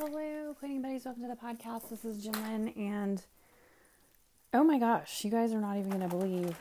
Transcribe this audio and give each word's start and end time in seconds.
Hello, 0.00 0.54
Cleaning 0.60 0.80
Buddies. 0.80 1.06
Welcome 1.06 1.24
to 1.24 1.28
the 1.28 1.34
podcast. 1.34 1.90
This 1.90 2.04
is 2.04 2.24
Jimlyn, 2.24 2.72
and 2.76 3.20
oh 4.54 4.62
my 4.62 4.78
gosh, 4.78 5.24
you 5.24 5.30
guys 5.32 5.52
are 5.52 5.60
not 5.60 5.76
even 5.76 5.90
going 5.90 6.08
to 6.08 6.16
believe 6.16 6.56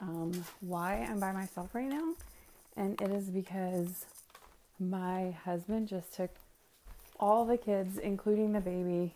um, 0.00 0.32
why 0.60 1.06
I'm 1.06 1.20
by 1.20 1.30
myself 1.30 1.74
right 1.74 1.90
now. 1.90 2.14
And 2.78 2.98
it 3.02 3.10
is 3.10 3.28
because 3.28 4.06
my 4.78 5.32
husband 5.44 5.88
just 5.88 6.14
took 6.14 6.30
all 7.18 7.44
the 7.44 7.58
kids, 7.58 7.98
including 7.98 8.54
the 8.54 8.60
baby, 8.60 9.12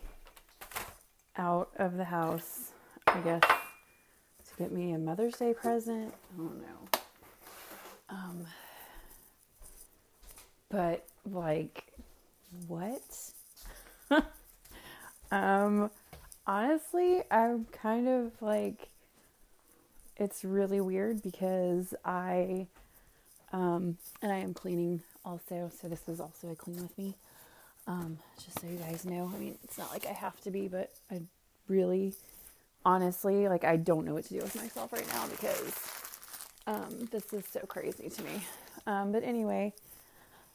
out 1.35 1.71
of 1.77 1.97
the 1.97 2.05
house, 2.05 2.69
I 3.07 3.19
guess, 3.21 3.41
to 3.41 4.55
get 4.59 4.71
me 4.71 4.91
a 4.91 4.99
Mother's 4.99 5.37
Day 5.37 5.55
present. 5.55 6.13
I 6.35 6.37
don't 6.37 6.61
know. 6.61 6.99
Um, 8.09 8.45
but, 10.69 11.07
like, 11.25 11.93
what? 12.67 13.01
um, 15.31 15.89
honestly, 16.45 17.23
I'm 17.31 17.65
kind 17.65 18.07
of 18.07 18.31
like, 18.41 18.89
it's 20.17 20.45
really 20.45 20.79
weird 20.79 21.21
because 21.21 21.93
I, 22.03 22.67
um, 23.51 23.97
and 24.21 24.31
I 24.31 24.37
am 24.37 24.53
cleaning 24.53 25.01
also, 25.23 25.71
so 25.81 25.87
this 25.87 26.07
is 26.07 26.19
also 26.19 26.49
a 26.49 26.55
clean 26.55 26.81
with 26.81 26.97
me. 26.97 27.15
Um, 27.87 28.17
just 28.43 28.59
so 28.59 28.67
you 28.67 28.77
guys 28.77 29.05
know, 29.05 29.31
I 29.33 29.37
mean, 29.37 29.57
it's 29.63 29.77
not 29.77 29.91
like 29.91 30.07
I 30.07 30.13
have 30.13 30.39
to 30.41 30.51
be, 30.51 30.67
but 30.67 30.91
I 31.11 31.21
really, 31.67 32.13
honestly, 32.83 33.47
like, 33.47 33.63
I 33.63 33.75
don't 33.75 34.05
know 34.05 34.13
what 34.13 34.25
to 34.25 34.33
do 34.33 34.39
with 34.39 34.55
myself 34.55 34.91
right 34.91 35.07
now 35.09 35.27
because, 35.27 35.73
um, 36.67 37.07
this 37.11 37.31
is 37.31 37.45
so 37.51 37.59
crazy 37.61 38.09
to 38.09 38.23
me. 38.23 38.43
Um, 38.87 39.11
but 39.11 39.23
anyway, 39.23 39.73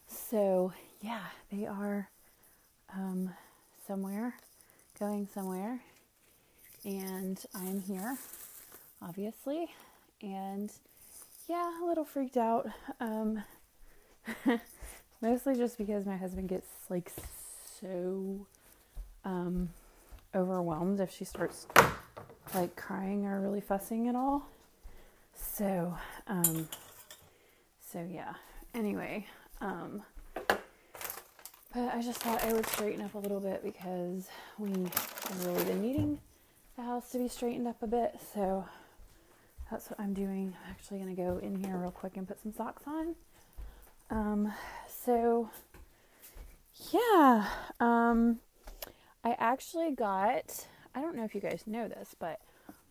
so 0.07 0.73
yeah, 1.01 1.21
they 1.51 1.65
are, 1.65 2.09
um, 2.95 3.29
somewhere, 3.87 4.35
going 4.99 5.27
somewhere, 5.33 5.79
and 6.83 7.43
I'm 7.53 7.81
here, 7.81 8.17
obviously, 9.01 9.67
and 10.21 10.71
yeah, 11.47 11.83
a 11.83 11.85
little 11.85 12.05
freaked 12.05 12.37
out. 12.37 12.67
Um, 12.99 13.43
mostly 15.21 15.55
just 15.55 15.77
because 15.77 16.05
my 16.05 16.17
husband 16.17 16.49
gets 16.49 16.67
like 16.89 17.11
so 17.79 18.45
um, 19.23 19.69
overwhelmed 20.33 20.99
if 20.99 21.11
she 21.11 21.25
starts 21.25 21.67
like 22.53 22.75
crying 22.75 23.25
or 23.25 23.39
really 23.39 23.61
fussing 23.61 24.07
at 24.07 24.15
all. 24.15 24.47
So, 25.35 25.95
um, 26.27 26.67
so 27.91 28.07
yeah. 28.09 28.33
Anyway, 28.73 29.25
um, 29.59 30.03
but 31.73 31.93
I 31.93 32.01
just 32.01 32.19
thought 32.19 32.43
I 32.43 32.53
would 32.53 32.65
straighten 32.67 33.01
up 33.01 33.13
a 33.13 33.19
little 33.19 33.39
bit 33.39 33.63
because 33.63 34.27
we 34.57 34.71
have 34.71 35.45
really 35.45 35.63
been 35.63 35.81
needing 35.81 36.19
the 36.75 36.83
house 36.83 37.11
to 37.11 37.17
be 37.17 37.27
straightened 37.27 37.67
up 37.67 37.81
a 37.81 37.87
bit. 37.87 38.19
So 38.33 38.65
that's 39.69 39.89
what 39.89 39.99
I'm 39.99 40.13
doing. 40.13 40.53
I'm 40.65 40.71
actually 40.71 40.99
going 40.99 41.15
to 41.15 41.21
go 41.21 41.37
in 41.37 41.63
here 41.63 41.77
real 41.77 41.91
quick 41.91 42.17
and 42.17 42.27
put 42.27 42.41
some 42.41 42.51
socks 42.51 42.83
on. 42.85 43.15
Um, 44.09 44.53
so 44.89 45.49
yeah, 46.91 47.47
um, 47.79 48.39
I 49.23 49.35
actually 49.39 49.91
got, 49.91 50.67
I 50.93 51.01
don't 51.01 51.15
know 51.15 51.23
if 51.23 51.33
you 51.33 51.41
guys 51.41 51.63
know 51.65 51.87
this, 51.87 52.15
but 52.19 52.41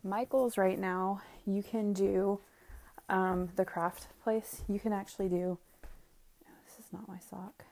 Michael's 0.02 0.56
right 0.56 0.78
now, 0.78 1.20
you 1.46 1.62
can 1.62 1.92
do 1.92 2.40
um, 3.10 3.50
the 3.56 3.64
craft 3.64 4.06
place. 4.22 4.62
You 4.68 4.78
can 4.78 4.94
actually 4.94 5.28
do, 5.28 5.58
oh, 5.84 6.52
this 6.64 6.86
is 6.86 6.92
not 6.92 7.06
my 7.08 7.18
sock. 7.18 7.64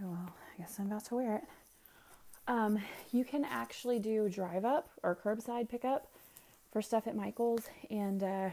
Oh 0.00 0.08
well, 0.08 0.30
I 0.54 0.60
guess 0.60 0.76
I'm 0.78 0.86
about 0.86 1.04
to 1.06 1.14
wear 1.16 1.36
it. 1.36 1.44
Um, 2.46 2.78
you 3.12 3.24
can 3.24 3.44
actually 3.44 3.98
do 3.98 4.28
drive 4.28 4.64
up 4.64 4.88
or 5.02 5.16
curbside 5.16 5.68
pickup 5.68 6.06
for 6.72 6.80
stuff 6.82 7.06
at 7.06 7.16
Michael's. 7.16 7.68
And 7.90 8.22
uh, 8.22 8.50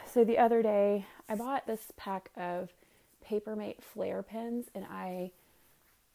so 0.12 0.24
the 0.24 0.38
other 0.38 0.62
day, 0.62 1.06
I 1.28 1.34
bought 1.34 1.66
this 1.66 1.92
pack 1.96 2.30
of 2.36 2.70
Papermate 3.26 3.82
flare 3.82 4.22
pens, 4.22 4.66
and 4.74 4.84
I 4.90 5.30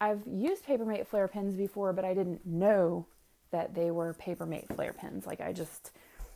I've 0.01 0.21
used 0.27 0.65
Papermate 0.65 1.07
flare 1.07 1.27
pens 1.27 1.55
before, 1.55 1.93
but 1.93 2.03
I 2.03 2.13
didn't 2.13 2.45
know 2.45 3.05
that 3.51 3.73
they 3.75 3.91
were 3.91 4.13
Papermate 4.13 4.67
flare 4.67 4.93
pens. 4.93 5.25
Like 5.25 5.41
I 5.41 5.53
just 5.53 5.91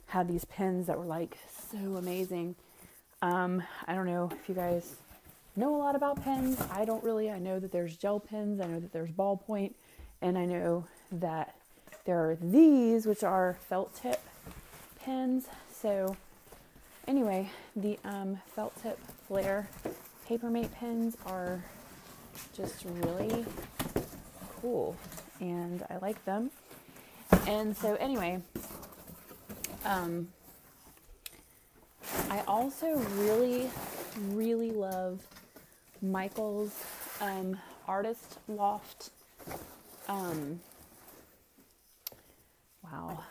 had 0.08 0.28
these 0.28 0.46
pens 0.46 0.88
that 0.88 0.98
were 0.98 1.06
like 1.06 1.38
so 1.72 1.96
amazing. 1.98 2.56
Um, 3.22 3.64
I 3.88 3.96
don't 3.96 4.06
know 4.06 4.30
if 4.32 4.48
you 4.48 4.56
guys 4.56 4.96
know 5.58 5.76
a 5.76 5.78
lot 5.78 5.96
about 5.96 6.24
pens. 6.24 6.62
I 6.72 6.86
don't 6.86 7.04
really. 7.04 7.30
I 7.32 7.40
know 7.40 7.60
that 7.60 7.72
there's 7.72 7.98
gel 7.98 8.20
pens, 8.20 8.62
I 8.62 8.68
know 8.68 8.80
that 8.80 8.94
there's 8.94 9.12
ballpoint, 9.12 9.74
and 10.22 10.38
I 10.38 10.46
know 10.46 10.86
that 11.12 11.56
there 12.06 12.30
are 12.30 12.38
these, 12.40 13.06
which 13.06 13.24
are 13.24 13.58
felt 13.68 13.96
tip 13.96 14.22
pens. 15.04 15.48
So, 15.74 16.16
anyway, 17.08 17.50
the 17.76 18.00
um, 18.06 18.40
felt 18.56 18.74
tip 18.82 19.00
flare 19.28 19.68
Papermate 20.28 20.74
pens 20.74 21.16
are 21.26 21.64
just 22.54 22.86
really 22.86 23.46
cool, 24.62 24.96
and 25.40 25.86
I 25.90 25.98
like 25.98 26.24
them. 26.26 26.52
And 27.48 27.76
so, 27.76 27.96
anyway, 27.96 28.42
um, 29.86 30.28
I 32.30 32.42
also 32.48 32.98
really, 33.16 33.70
really 34.32 34.72
love 34.72 35.22
Michael's 36.02 36.74
um, 37.22 37.58
Artist 37.88 38.40
Loft. 38.48 39.10
Um, 40.08 40.60
wow. 42.84 43.24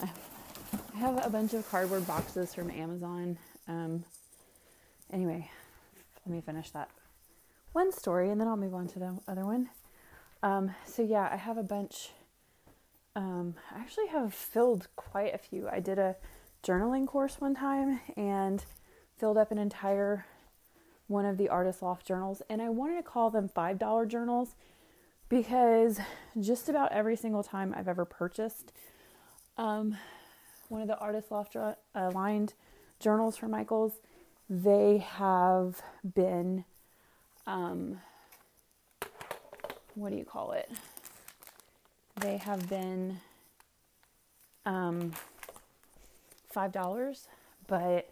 I 0.02 0.98
have 0.98 1.24
a 1.24 1.30
bunch 1.30 1.54
of 1.54 1.68
cardboard 1.70 2.06
boxes 2.06 2.54
from 2.54 2.70
Amazon. 2.70 3.38
Um, 3.68 4.04
anyway, 5.12 5.50
let 6.26 6.34
me 6.34 6.40
finish 6.40 6.70
that 6.70 6.90
one 7.72 7.92
story 7.92 8.30
and 8.30 8.40
then 8.40 8.48
I'll 8.48 8.56
move 8.56 8.74
on 8.74 8.88
to 8.88 8.98
the 8.98 9.18
other 9.28 9.44
one. 9.44 9.70
Um, 10.42 10.74
so, 10.86 11.02
yeah, 11.02 11.28
I 11.30 11.36
have 11.36 11.58
a 11.58 11.62
bunch. 11.62 12.10
Um, 13.14 13.54
I 13.74 13.80
actually 13.80 14.08
have 14.08 14.32
filled 14.32 14.88
quite 14.96 15.34
a 15.34 15.38
few. 15.38 15.68
I 15.68 15.80
did 15.80 15.98
a 15.98 16.16
journaling 16.64 17.06
course 17.06 17.40
one 17.40 17.54
time 17.54 18.00
and 18.16 18.64
filled 19.18 19.36
up 19.36 19.50
an 19.50 19.58
entire 19.58 20.26
one 21.10 21.26
of 21.26 21.36
the 21.38 21.48
Artist 21.48 21.82
Loft 21.82 22.06
journals, 22.06 22.40
and 22.48 22.62
I 22.62 22.68
wanted 22.68 22.96
to 22.96 23.02
call 23.02 23.30
them 23.30 23.48
$5 23.48 24.06
journals 24.06 24.54
because 25.28 25.98
just 26.40 26.68
about 26.68 26.92
every 26.92 27.16
single 27.16 27.42
time 27.42 27.74
I've 27.76 27.88
ever 27.88 28.04
purchased 28.04 28.72
um, 29.58 29.96
one 30.68 30.80
of 30.80 30.86
the 30.86 30.96
Artist 30.98 31.32
Loft 31.32 31.56
aligned 31.96 32.54
journals 33.00 33.36
for 33.36 33.48
Michaels, 33.48 33.94
they 34.48 34.98
have 34.98 35.82
been, 36.14 36.64
um, 37.44 37.98
what 39.96 40.10
do 40.10 40.16
you 40.16 40.24
call 40.24 40.52
it? 40.52 40.70
They 42.20 42.36
have 42.36 42.68
been 42.68 43.18
um, 44.64 45.12
$5, 46.54 47.26
but 47.66 48.08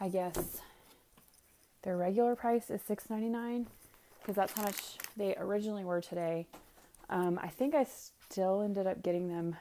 I 0.00 0.08
guess 0.08 0.60
their 1.82 1.96
regular 1.96 2.34
price 2.36 2.70
is 2.70 2.80
$6.99 2.82 3.66
because 4.20 4.36
that's 4.36 4.52
how 4.52 4.62
much 4.62 4.98
they 5.16 5.34
originally 5.38 5.84
were 5.84 6.00
today. 6.00 6.46
Um, 7.10 7.38
I 7.42 7.48
think 7.48 7.74
I 7.74 7.86
still 8.28 8.62
ended 8.62 8.86
up 8.86 9.02
getting 9.02 9.28
them 9.28 9.56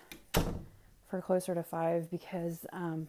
for 1.10 1.22
closer 1.22 1.54
to 1.54 1.64
five 1.64 2.10
because 2.10 2.66
um, 2.72 3.08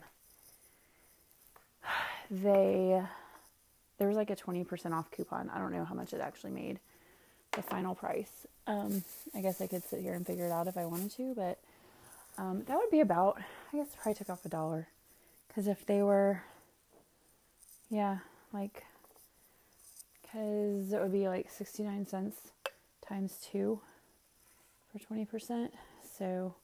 they 2.30 3.02
there 3.98 4.08
was 4.08 4.16
like 4.16 4.30
a 4.30 4.36
20% 4.36 4.92
off 4.92 5.10
coupon. 5.12 5.48
I 5.50 5.58
don't 5.58 5.72
know 5.72 5.84
how 5.84 5.94
much 5.94 6.12
it 6.12 6.20
actually 6.20 6.50
made 6.50 6.80
the 7.52 7.62
final 7.62 7.94
price. 7.94 8.48
Um, 8.66 9.04
I 9.32 9.40
guess 9.40 9.60
I 9.60 9.68
could 9.68 9.84
sit 9.84 10.00
here 10.00 10.14
and 10.14 10.26
figure 10.26 10.46
it 10.46 10.50
out 10.50 10.66
if 10.66 10.76
I 10.76 10.86
wanted 10.86 11.12
to, 11.12 11.34
but 11.36 11.58
um, 12.36 12.64
that 12.66 12.76
would 12.76 12.90
be 12.90 12.98
about, 12.98 13.40
I 13.72 13.76
guess, 13.76 13.88
probably 13.94 14.14
took 14.14 14.30
off 14.30 14.44
a 14.44 14.48
dollar. 14.48 14.88
Because 15.46 15.68
if 15.68 15.86
they 15.86 16.02
were, 16.02 16.42
yeah, 17.90 18.18
like 18.52 18.84
because 20.32 20.92
it 20.92 21.00
would 21.00 21.12
be 21.12 21.28
like 21.28 21.50
69 21.50 22.06
cents 22.06 22.36
times 23.06 23.38
two 23.50 23.80
for 24.90 25.14
20%. 25.14 25.68
So, 26.18 26.54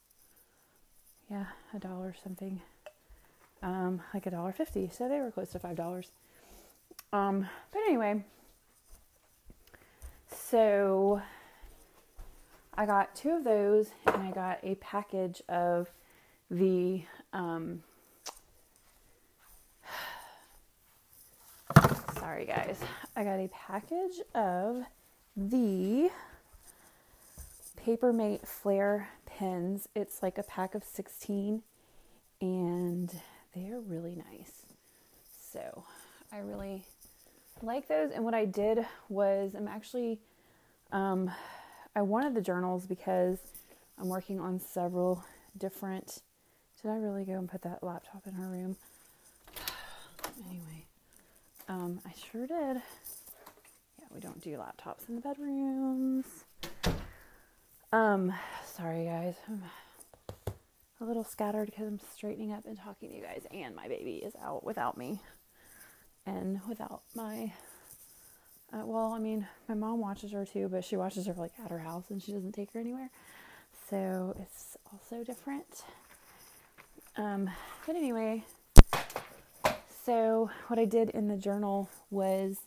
yeah, 1.31 1.47
a 1.75 1.79
dollar 1.79 2.15
something. 2.23 2.61
Um, 3.63 4.03
like 4.15 4.27
a 4.27 4.31
dollar 4.31 4.53
fifty. 4.53 4.89
So 4.93 5.09
they 5.09 5.19
were 5.21 5.33
close 5.33 5.51
to 5.51 5.59
five 5.59 5.75
dollars. 5.75 6.13
Um, 7.13 7.49
but 7.73 7.81
anyway, 7.81 8.23
so 10.33 11.21
I 12.75 12.87
got 12.87 13.17
two 13.17 13.31
of 13.31 13.43
those 13.43 13.89
and 14.07 14.23
I 14.23 14.31
got 14.31 14.61
a 14.63 14.77
package 14.77 15.43
of 15.49 15.91
the 16.53 17.03
um, 17.33 17.83
sorry 22.29 22.45
guys. 22.45 22.79
I 23.17 23.25
got 23.25 23.41
a 23.41 23.49
package 23.49 24.21
of 24.35 24.83
the 25.35 26.11
Papermate 27.75 28.47
Flare 28.47 29.09
pens. 29.25 29.89
It's 29.95 30.23
like 30.23 30.37
a 30.37 30.43
pack 30.43 30.75
of 30.75 30.85
16 30.85 31.63
and 32.43 33.11
they're 33.55 33.81
really 33.81 34.15
nice. 34.31 34.67
So 35.41 35.85
I 36.31 36.41
really 36.41 36.85
like 37.63 37.89
those. 37.89 38.11
And 38.11 38.27
what 38.27 38.35
I 38.35 38.45
did 38.45 38.85
was 39.09 39.55
I'm 39.55 39.67
actually, 39.67 40.21
um, 40.93 41.31
I 41.97 42.03
wanted 42.03 42.35
the 42.35 42.43
journals 42.43 42.85
because 42.85 43.39
I'm 43.99 44.09
working 44.09 44.39
on 44.39 44.61
several 44.61 45.25
different. 45.57 46.21
Did 46.83 46.91
I 46.91 46.97
really 46.97 47.25
go 47.25 47.39
and 47.39 47.49
put 47.49 47.63
that 47.63 47.83
laptop 47.83 48.27
in 48.27 48.35
her 48.35 48.49
room? 48.49 48.77
anyway, 50.47 50.88
um, 51.69 52.01
I 52.07 52.13
sure 52.31 52.47
did. 52.47 52.83
Yeah, 53.99 54.07
we 54.13 54.21
don't 54.21 54.41
do 54.43 54.57
laptops 54.57 55.09
in 55.09 55.15
the 55.15 55.21
bedrooms. 55.21 56.27
Um, 57.93 58.33
sorry 58.65 59.05
guys. 59.05 59.35
I'm 59.49 59.63
a 61.01 61.05
little 61.05 61.25
scattered 61.25 61.67
because 61.67 61.87
I'm 61.87 62.01
straightening 62.15 62.53
up 62.53 62.65
and 62.67 62.79
talking 62.79 63.11
to 63.11 63.17
you 63.17 63.23
guys, 63.23 63.43
and 63.53 63.75
my 63.75 63.89
baby 63.89 64.17
is 64.17 64.35
out 64.43 64.65
without 64.65 64.99
me 64.99 65.21
and 66.27 66.61
without 66.69 67.03
my. 67.15 67.53
Uh, 68.73 68.85
well, 68.85 69.13
I 69.13 69.19
mean, 69.19 69.47
my 69.69 69.75
mom 69.75 70.01
watches 70.01 70.33
her 70.33 70.45
too, 70.45 70.69
but 70.69 70.85
she 70.85 70.97
watches 70.97 71.27
her 71.27 71.35
like 71.35 71.53
at 71.65 71.71
her 71.71 71.79
house 71.79 72.05
and 72.11 72.23
she 72.23 72.33
doesn't 72.33 72.53
take 72.53 72.73
her 72.73 72.81
anywhere. 72.81 73.11
So 73.89 74.37
it's 74.41 74.77
also 74.93 75.25
different. 75.25 75.85
Um, 77.17 77.49
but 77.87 77.97
anyway, 77.97 78.45
so 80.09 80.49
what 80.69 80.79
I 80.79 80.87
did 80.87 81.11
in 81.11 81.29
the 81.29 81.37
journal 81.37 81.91
was 82.11 82.61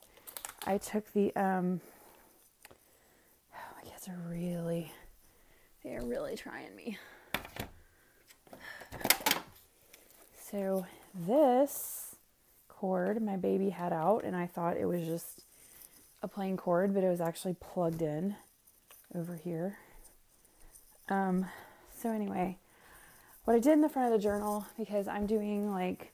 I 0.68 0.78
took 0.78 1.12
the 1.14 1.36
um, 1.36 1.82
oh, 3.52 3.76
my 3.78 3.90
kids 3.90 4.08
are 4.08 4.30
really 4.30 4.92
they're 5.84 6.04
really 6.04 6.36
trying 6.36 6.76
me. 6.76 7.00
So 10.52 10.86
this 11.16 12.16
cord 12.68 13.20
my 13.24 13.38
baby 13.38 13.72
had 13.72 13.92
out 13.92 14.24
and 14.24 14.36
I 14.36 14.46
thought 14.46 14.78
it 14.78 14.86
was 14.86 15.02
just 15.02 15.42
a 16.22 16.28
plain 16.28 16.58
cord, 16.58 16.94
but 16.94 17.04
it 17.04 17.10
was 17.10 17.22
actually 17.22 17.56
plugged 17.60 18.04
in 18.04 18.36
over 19.16 19.36
here. 19.36 19.80
Um, 21.10 21.48
so 21.98 22.12
anyway, 22.12 22.60
what 23.46 23.56
I 23.56 23.60
did 23.60 23.74
in 23.74 23.82
the 23.82 23.90
front 23.90 24.14
of 24.14 24.22
the 24.22 24.24
journal 24.24 24.68
because 24.78 25.08
I'm 25.08 25.26
doing 25.26 25.72
like 25.72 26.14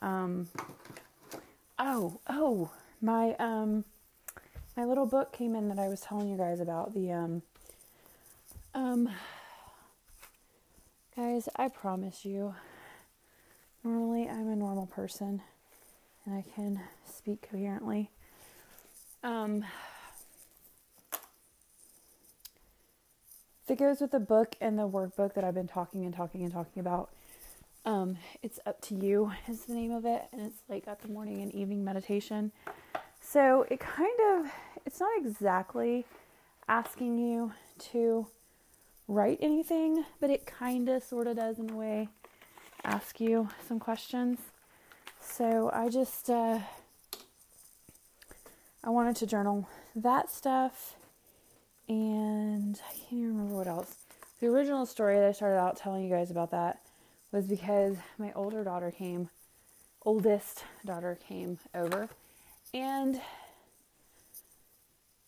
um 0.00 0.48
oh, 1.78 2.20
oh, 2.28 2.70
my 3.00 3.34
um 3.38 3.84
my 4.76 4.84
little 4.84 5.06
book 5.06 5.32
came 5.32 5.54
in 5.54 5.68
that 5.68 5.78
I 5.78 5.88
was 5.88 6.00
telling 6.00 6.28
you 6.28 6.36
guys 6.36 6.60
about 6.60 6.94
the 6.94 7.12
um 7.12 7.42
um 8.74 9.08
guys, 11.16 11.48
I 11.56 11.68
promise 11.68 12.24
you 12.24 12.54
normally 13.82 14.28
I'm 14.28 14.48
a 14.48 14.56
normal 14.56 14.86
person 14.86 15.42
and 16.24 16.34
I 16.34 16.44
can 16.54 16.80
speak 17.06 17.48
coherently. 17.50 18.10
Um 19.22 19.64
it 23.68 23.78
goes 23.78 24.00
with 24.00 24.12
the 24.12 24.20
book 24.20 24.56
and 24.60 24.78
the 24.78 24.88
workbook 24.88 25.34
that 25.34 25.44
I've 25.44 25.54
been 25.54 25.68
talking 25.68 26.04
and 26.04 26.14
talking 26.14 26.42
and 26.42 26.52
talking 26.52 26.80
about, 26.80 27.10
um, 27.88 28.18
it's 28.42 28.60
up 28.66 28.82
to 28.82 28.94
you 28.94 29.32
is 29.48 29.64
the 29.64 29.72
name 29.72 29.92
of 29.92 30.04
it, 30.04 30.22
and 30.30 30.42
it's 30.42 30.58
like 30.68 30.84
got 30.84 31.00
the 31.00 31.08
morning 31.08 31.40
and 31.40 31.50
evening 31.54 31.82
meditation. 31.82 32.52
So 33.18 33.64
it 33.70 33.80
kind 33.80 34.20
of 34.30 34.52
it's 34.84 35.00
not 35.00 35.10
exactly 35.16 36.04
asking 36.68 37.18
you 37.18 37.52
to 37.92 38.26
write 39.08 39.38
anything, 39.40 40.04
but 40.20 40.28
it 40.28 40.44
kind 40.44 40.90
of 40.90 41.02
sort 41.02 41.26
of 41.26 41.36
does 41.36 41.58
in 41.58 41.70
a 41.70 41.74
way 41.74 42.08
ask 42.84 43.20
you 43.20 43.48
some 43.66 43.80
questions. 43.80 44.38
So 45.18 45.70
I 45.72 45.88
just 45.88 46.28
uh, 46.28 46.58
I 48.84 48.90
wanted 48.90 49.16
to 49.16 49.26
journal 49.26 49.66
that 49.96 50.30
stuff, 50.30 50.96
and 51.88 52.78
I 52.86 52.92
can't 52.92 53.12
even 53.12 53.28
remember 53.28 53.54
what 53.54 53.66
else. 53.66 53.96
The 54.40 54.48
original 54.48 54.84
story 54.84 55.16
that 55.16 55.24
I 55.24 55.32
started 55.32 55.58
out 55.58 55.78
telling 55.78 56.04
you 56.04 56.10
guys 56.10 56.30
about 56.30 56.50
that 56.50 56.80
was 57.32 57.46
because 57.46 57.96
my 58.18 58.32
older 58.34 58.64
daughter 58.64 58.90
came, 58.90 59.28
oldest 60.04 60.64
daughter 60.84 61.18
came 61.28 61.58
over, 61.74 62.08
and 62.72 63.20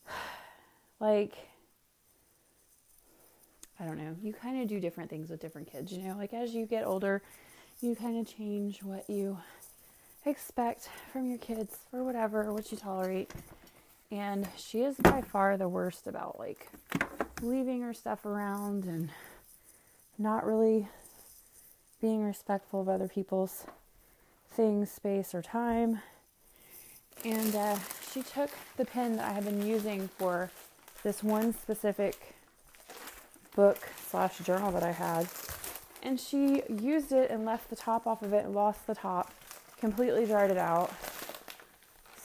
like 1.01 1.35
I 3.81 3.87
don't 3.87 3.97
know, 3.97 4.15
you 4.23 4.35
kind 4.35 4.61
of 4.61 4.69
do 4.69 4.79
different 4.79 5.09
things 5.09 5.31
with 5.31 5.41
different 5.41 5.73
kids, 5.73 5.91
you 5.91 6.03
know, 6.03 6.15
like 6.19 6.35
as 6.35 6.53
you 6.53 6.67
get 6.67 6.87
older, 6.87 7.23
you 7.81 7.95
kind 7.95 8.19
of 8.19 8.31
change 8.33 8.83
what 8.83 9.09
you 9.09 9.39
expect 10.27 10.91
from 11.11 11.27
your 11.27 11.39
kids 11.39 11.79
or 11.91 12.05
whatever, 12.05 12.53
what 12.53 12.71
you 12.71 12.77
tolerate. 12.77 13.31
And 14.11 14.47
she 14.59 14.83
is 14.83 14.97
by 14.97 15.23
far 15.23 15.57
the 15.57 15.69
worst 15.69 16.07
about 16.07 16.39
like 16.39 16.69
leaving 17.41 17.81
her 17.81 17.95
stuff 17.95 18.27
around 18.27 18.85
and 18.85 19.11
not 20.19 20.45
really 20.45 20.89
being 22.01 22.25
respectful 22.25 22.81
of 22.81 22.89
other 22.89 23.09
people's 23.09 23.67
things, 24.51 24.91
space, 24.91 25.35
or 25.35 25.43
time. 25.43 26.01
And 27.25 27.55
uh, 27.55 27.77
she 28.13 28.23
took 28.23 28.51
the 28.77 28.85
pen 28.85 29.17
that 29.17 29.29
I 29.29 29.33
had 29.33 29.45
been 29.45 29.67
using 29.67 30.09
for 30.09 30.51
this 31.03 31.23
one 31.23 31.53
specific 31.53 32.35
book 33.55 33.89
slash 34.09 34.39
journal 34.39 34.73
that 34.73 34.83
I 34.83 34.93
had, 34.93 35.29
and 36.03 36.19
she 36.19 36.63
used 36.69 37.13
it 37.13 37.31
and 37.31 37.45
left 37.45 37.69
the 37.69 37.77
top 37.77 38.07
off 38.07 38.23
of 38.23 38.33
it 38.33 38.47
and 38.47 38.55
lost 38.55 38.87
the 38.87 38.95
top, 38.95 39.33
completely 39.79 40.27
dried 40.27 40.51
it 40.51 40.59
out. 40.59 40.93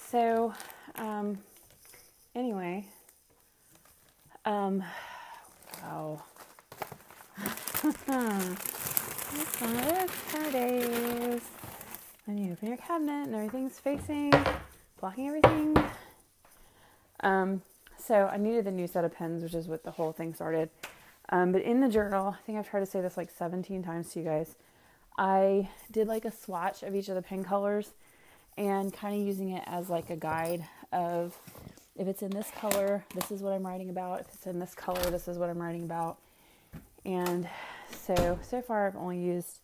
So, 0.10 0.54
um, 0.96 1.40
anyway, 2.34 2.86
um, 4.46 4.84
wow. 5.84 6.24
It's 9.56 9.62
one 9.62 9.78
of 9.78 9.86
those 9.86 10.10
kind 10.34 10.46
of 10.48 10.52
days 10.52 11.42
when 12.26 12.38
you 12.38 12.52
open 12.52 12.68
your 12.68 12.78
cabinet 12.78 13.28
and 13.28 13.36
everything's 13.36 13.80
facing, 13.80 14.34
blocking 15.00 15.30
everything. 15.30 15.78
Um, 17.22 17.62
so 17.98 18.28
I 18.30 18.36
needed 18.36 18.66
the 18.66 18.72
new 18.72 18.86
set 18.86 19.06
of 19.06 19.16
pens, 19.16 19.44
which 19.44 19.54
is 19.54 19.70
what 19.70 19.86
the 19.86 19.92
whole 19.92 20.12
thing 20.12 20.34
started. 20.34 20.72
Um, 21.30 21.54
but 21.54 21.62
in 21.62 21.80
the 21.80 21.88
journal, 21.88 22.36
I 22.38 22.46
think 22.46 22.58
I've 22.58 22.70
tried 22.70 22.82
to 22.82 22.86
say 22.86 23.00
this 23.00 23.16
like 23.16 23.30
17 23.32 23.82
times 23.82 24.12
to 24.12 24.20
you 24.20 24.26
guys. 24.26 24.56
I 25.18 25.70
did 25.90 26.10
like 26.10 26.26
a 26.26 26.32
swatch 26.32 26.84
of 26.84 26.94
each 26.94 27.08
of 27.08 27.16
the 27.16 27.22
pen 27.22 27.46
colors 27.46 27.92
and 28.58 28.92
kind 28.92 29.16
of 29.16 29.26
using 29.26 29.52
it 29.52 29.64
as 29.68 29.90
like 29.90 30.10
a 30.10 30.18
guide 30.18 30.66
of 30.92 31.40
if 31.96 32.10
it's 32.10 32.22
in 32.22 32.32
this 32.32 32.52
color, 32.60 33.06
this 33.16 33.32
is 33.32 33.42
what 33.42 33.54
I'm 33.54 33.66
writing 33.66 33.90
about. 33.90 34.20
If 34.20 34.34
it's 34.34 34.48
in 34.48 34.60
this 34.60 34.76
color, 34.76 35.10
this 35.10 35.30
is 35.30 35.38
what 35.38 35.50
I'm 35.50 35.62
writing 35.62 35.86
about. 35.86 36.18
And 37.06 37.48
so, 37.92 38.40
so 38.42 38.62
far 38.62 38.88
I've 38.88 38.96
only 38.96 39.20
used, 39.20 39.60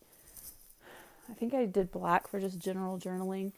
I 1.29 1.33
think 1.33 1.53
I 1.53 1.65
did 1.65 1.91
black 1.91 2.27
for 2.27 2.39
just 2.39 2.59
general 2.59 2.97
journaling. 2.97 3.51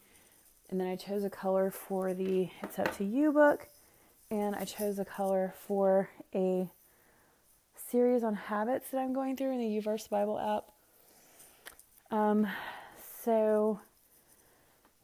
And 0.70 0.80
then 0.80 0.88
I 0.88 0.96
chose 0.96 1.24
a 1.24 1.30
color 1.30 1.70
for 1.70 2.14
the 2.14 2.48
It's 2.62 2.78
Up 2.78 2.96
to 2.96 3.04
You 3.04 3.32
book. 3.32 3.68
And 4.30 4.56
I 4.56 4.64
chose 4.64 4.98
a 4.98 5.04
color 5.04 5.54
for 5.66 6.08
a 6.34 6.68
series 7.90 8.24
on 8.24 8.34
habits 8.34 8.88
that 8.90 8.98
I'm 8.98 9.12
going 9.12 9.36
through 9.36 9.52
in 9.52 9.58
the 9.58 9.80
YouVersion 9.80 10.10
Bible 10.10 10.38
app. 10.38 10.64
Um, 12.10 12.46
so, 13.22 13.80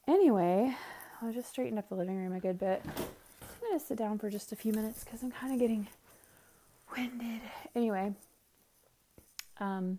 anyway, 0.08 0.74
I'll 1.20 1.32
just 1.32 1.50
straighten 1.50 1.78
up 1.78 1.88
the 1.88 1.94
living 1.94 2.16
room 2.16 2.32
a 2.32 2.40
good 2.40 2.58
bit. 2.58 2.82
I'm 2.84 3.68
going 3.68 3.78
to 3.78 3.84
sit 3.84 3.98
down 3.98 4.18
for 4.18 4.30
just 4.30 4.52
a 4.52 4.56
few 4.56 4.72
minutes 4.72 5.04
because 5.04 5.22
I'm 5.22 5.30
kind 5.30 5.52
of 5.52 5.58
getting 5.58 5.86
winded. 6.96 7.40
Anyway, 7.74 8.14
um, 9.60 9.98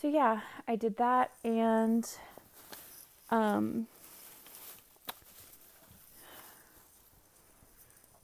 so 0.00 0.08
yeah, 0.08 0.40
I 0.68 0.76
did 0.76 0.96
that 0.98 1.30
and 1.44 2.08
um, 3.30 3.86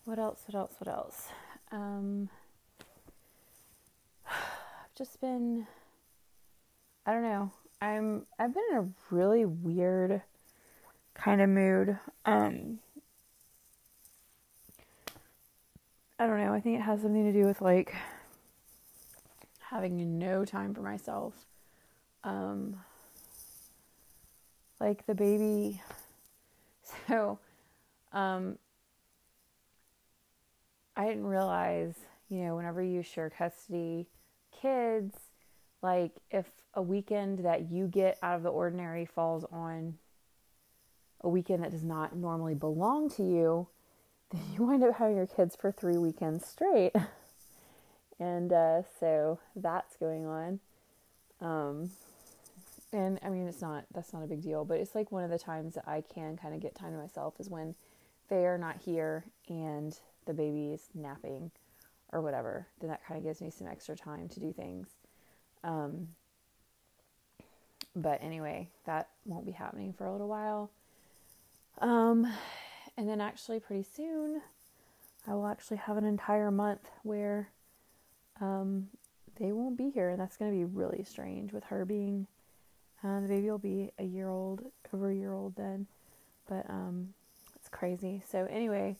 what 0.04 0.18
else? 0.18 0.42
What 0.46 0.58
else? 0.58 0.74
What 0.78 0.88
else? 0.88 1.28
Um, 1.72 2.28
I've 4.26 4.94
just 4.96 5.20
been 5.20 5.66
I 7.06 7.12
don't 7.12 7.22
know. 7.22 7.50
I'm 7.80 8.26
I've 8.38 8.52
been 8.54 8.62
in 8.70 8.76
a 8.76 8.88
really 9.14 9.44
weird 9.44 10.22
kind 11.14 11.40
of 11.40 11.48
mood. 11.48 11.98
Um 12.24 12.78
I 16.18 16.26
don't 16.26 16.38
know. 16.38 16.52
I 16.52 16.60
think 16.60 16.78
it 16.78 16.82
has 16.82 17.00
something 17.00 17.32
to 17.32 17.32
do 17.32 17.46
with 17.46 17.62
like 17.62 17.94
having 19.70 20.18
no 20.18 20.44
time 20.44 20.74
for 20.74 20.82
myself. 20.82 21.34
Um, 22.24 22.76
like 24.80 25.06
the 25.06 25.14
baby. 25.14 25.80
So 27.06 27.38
Um, 28.12 28.58
I 30.96 31.06
didn't 31.06 31.26
realize, 31.26 31.94
you 32.28 32.44
know, 32.44 32.56
whenever 32.56 32.82
you 32.82 33.02
share 33.02 33.30
custody 33.30 34.08
kids, 34.60 35.16
like 35.82 36.12
if 36.30 36.46
a 36.74 36.82
weekend 36.82 37.40
that 37.40 37.70
you 37.70 37.86
get 37.86 38.18
out 38.22 38.36
of 38.36 38.42
the 38.42 38.50
ordinary 38.50 39.06
falls 39.06 39.44
on 39.52 39.98
a 41.22 41.28
weekend 41.28 41.62
that 41.62 41.70
does 41.70 41.84
not 41.84 42.16
normally 42.16 42.54
belong 42.54 43.08
to 43.10 43.22
you, 43.22 43.68
then 44.30 44.42
you 44.54 44.64
wind 44.64 44.82
up 44.84 44.96
having 44.96 45.16
your 45.16 45.26
kids 45.26 45.56
for 45.56 45.72
three 45.72 45.98
weekends 45.98 46.44
straight. 46.46 46.92
and 48.20 48.52
uh, 48.52 48.82
so 49.00 49.40
that's 49.56 49.96
going 49.96 50.26
on. 50.26 50.60
Um, 51.40 51.90
and 52.92 53.18
I 53.24 53.30
mean, 53.30 53.48
it's 53.48 53.62
not, 53.62 53.84
that's 53.94 54.12
not 54.12 54.22
a 54.22 54.26
big 54.26 54.42
deal, 54.42 54.64
but 54.64 54.78
it's 54.78 54.94
like 54.94 55.10
one 55.10 55.24
of 55.24 55.30
the 55.30 55.38
times 55.38 55.74
that 55.74 55.88
I 55.88 56.02
can 56.02 56.36
kind 56.36 56.54
of 56.54 56.60
get 56.60 56.74
time 56.74 56.92
to 56.92 56.98
myself 56.98 57.34
is 57.40 57.48
when 57.48 57.74
they 58.28 58.46
are 58.46 58.58
not 58.58 58.76
here 58.84 59.24
and 59.48 59.98
the 60.26 60.34
baby 60.34 60.72
is 60.72 60.88
napping 60.94 61.50
or 62.12 62.20
whatever. 62.20 62.66
Then 62.80 62.90
that 62.90 63.04
kind 63.06 63.16
of 63.16 63.24
gives 63.24 63.40
me 63.40 63.50
some 63.50 63.66
extra 63.66 63.96
time 63.96 64.28
to 64.28 64.40
do 64.40 64.52
things. 64.52 64.88
Um, 65.64 66.08
but 67.96 68.22
anyway, 68.22 68.68
that 68.84 69.08
won't 69.24 69.46
be 69.46 69.52
happening 69.52 69.92
for 69.92 70.04
a 70.06 70.12
little 70.12 70.28
while. 70.28 70.70
Um, 71.80 72.30
and 72.96 73.08
then 73.08 73.20
actually, 73.20 73.60
pretty 73.60 73.84
soon, 73.84 74.42
I 75.26 75.34
will 75.34 75.46
actually 75.46 75.78
have 75.78 75.96
an 75.96 76.04
entire 76.04 76.50
month 76.50 76.88
where 77.02 77.50
um, 78.40 78.88
they 79.38 79.52
won't 79.52 79.76
be 79.76 79.90
here, 79.90 80.10
and 80.10 80.20
that's 80.20 80.36
going 80.36 80.50
to 80.50 80.56
be 80.56 80.64
really 80.64 81.04
strange 81.04 81.52
with 81.52 81.64
her 81.64 81.84
being. 81.84 82.26
Uh, 83.02 83.20
the 83.20 83.28
baby 83.28 83.50
will 83.50 83.58
be 83.58 83.90
a 83.98 84.04
year 84.04 84.28
old, 84.28 84.62
over 84.92 85.10
a 85.10 85.14
year 85.14 85.32
old 85.32 85.56
then, 85.56 85.86
but 86.48 86.68
um, 86.68 87.14
it's 87.56 87.68
crazy. 87.68 88.22
So 88.30 88.46
anyway, 88.50 88.96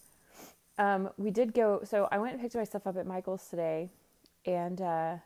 um, 0.79 1.11
we 1.19 1.31
did 1.31 1.53
go. 1.53 1.83
So 1.85 2.09
I 2.11 2.19
went 2.19 2.33
and 2.33 2.41
picked 2.41 2.55
myself 2.55 2.87
up 2.87 2.97
at 2.97 3.07
Michael's 3.07 3.47
today, 3.49 3.91
and 4.47 4.81
uh, 4.81 5.17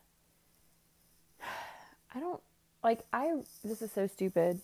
I 2.15 2.21
don't 2.21 2.41
like. 2.83 3.01
I 3.13 3.35
this 3.63 3.81
is 3.81 3.93
so 3.93 4.09
stupid. 4.09 4.61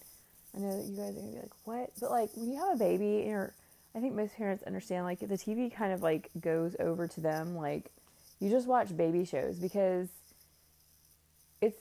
I 0.57 0.59
know 0.59 0.76
that 0.76 0.88
you 0.88 0.97
guys 0.97 1.16
are 1.16 1.21
gonna 1.21 1.33
be 1.33 1.38
like, 1.38 1.52
"What?" 1.64 1.90
But 2.00 2.11
like, 2.11 2.30
when 2.35 2.50
you 2.50 2.59
have 2.59 2.75
a 2.75 2.78
baby, 2.78 3.30
or 3.30 3.54
I 3.95 4.00
think 4.00 4.14
most 4.14 4.35
parents 4.35 4.64
understand, 4.64 5.04
like 5.04 5.21
the 5.21 5.26
TV 5.26 5.73
kind 5.73 5.92
of 5.92 6.02
like 6.02 6.30
goes 6.40 6.75
over 6.80 7.07
to 7.07 7.21
them. 7.21 7.57
Like, 7.57 7.92
you 8.40 8.50
just 8.50 8.66
watch 8.66 8.97
baby 8.97 9.25
shows 9.25 9.56
because 9.56 10.09
it's 11.61 11.78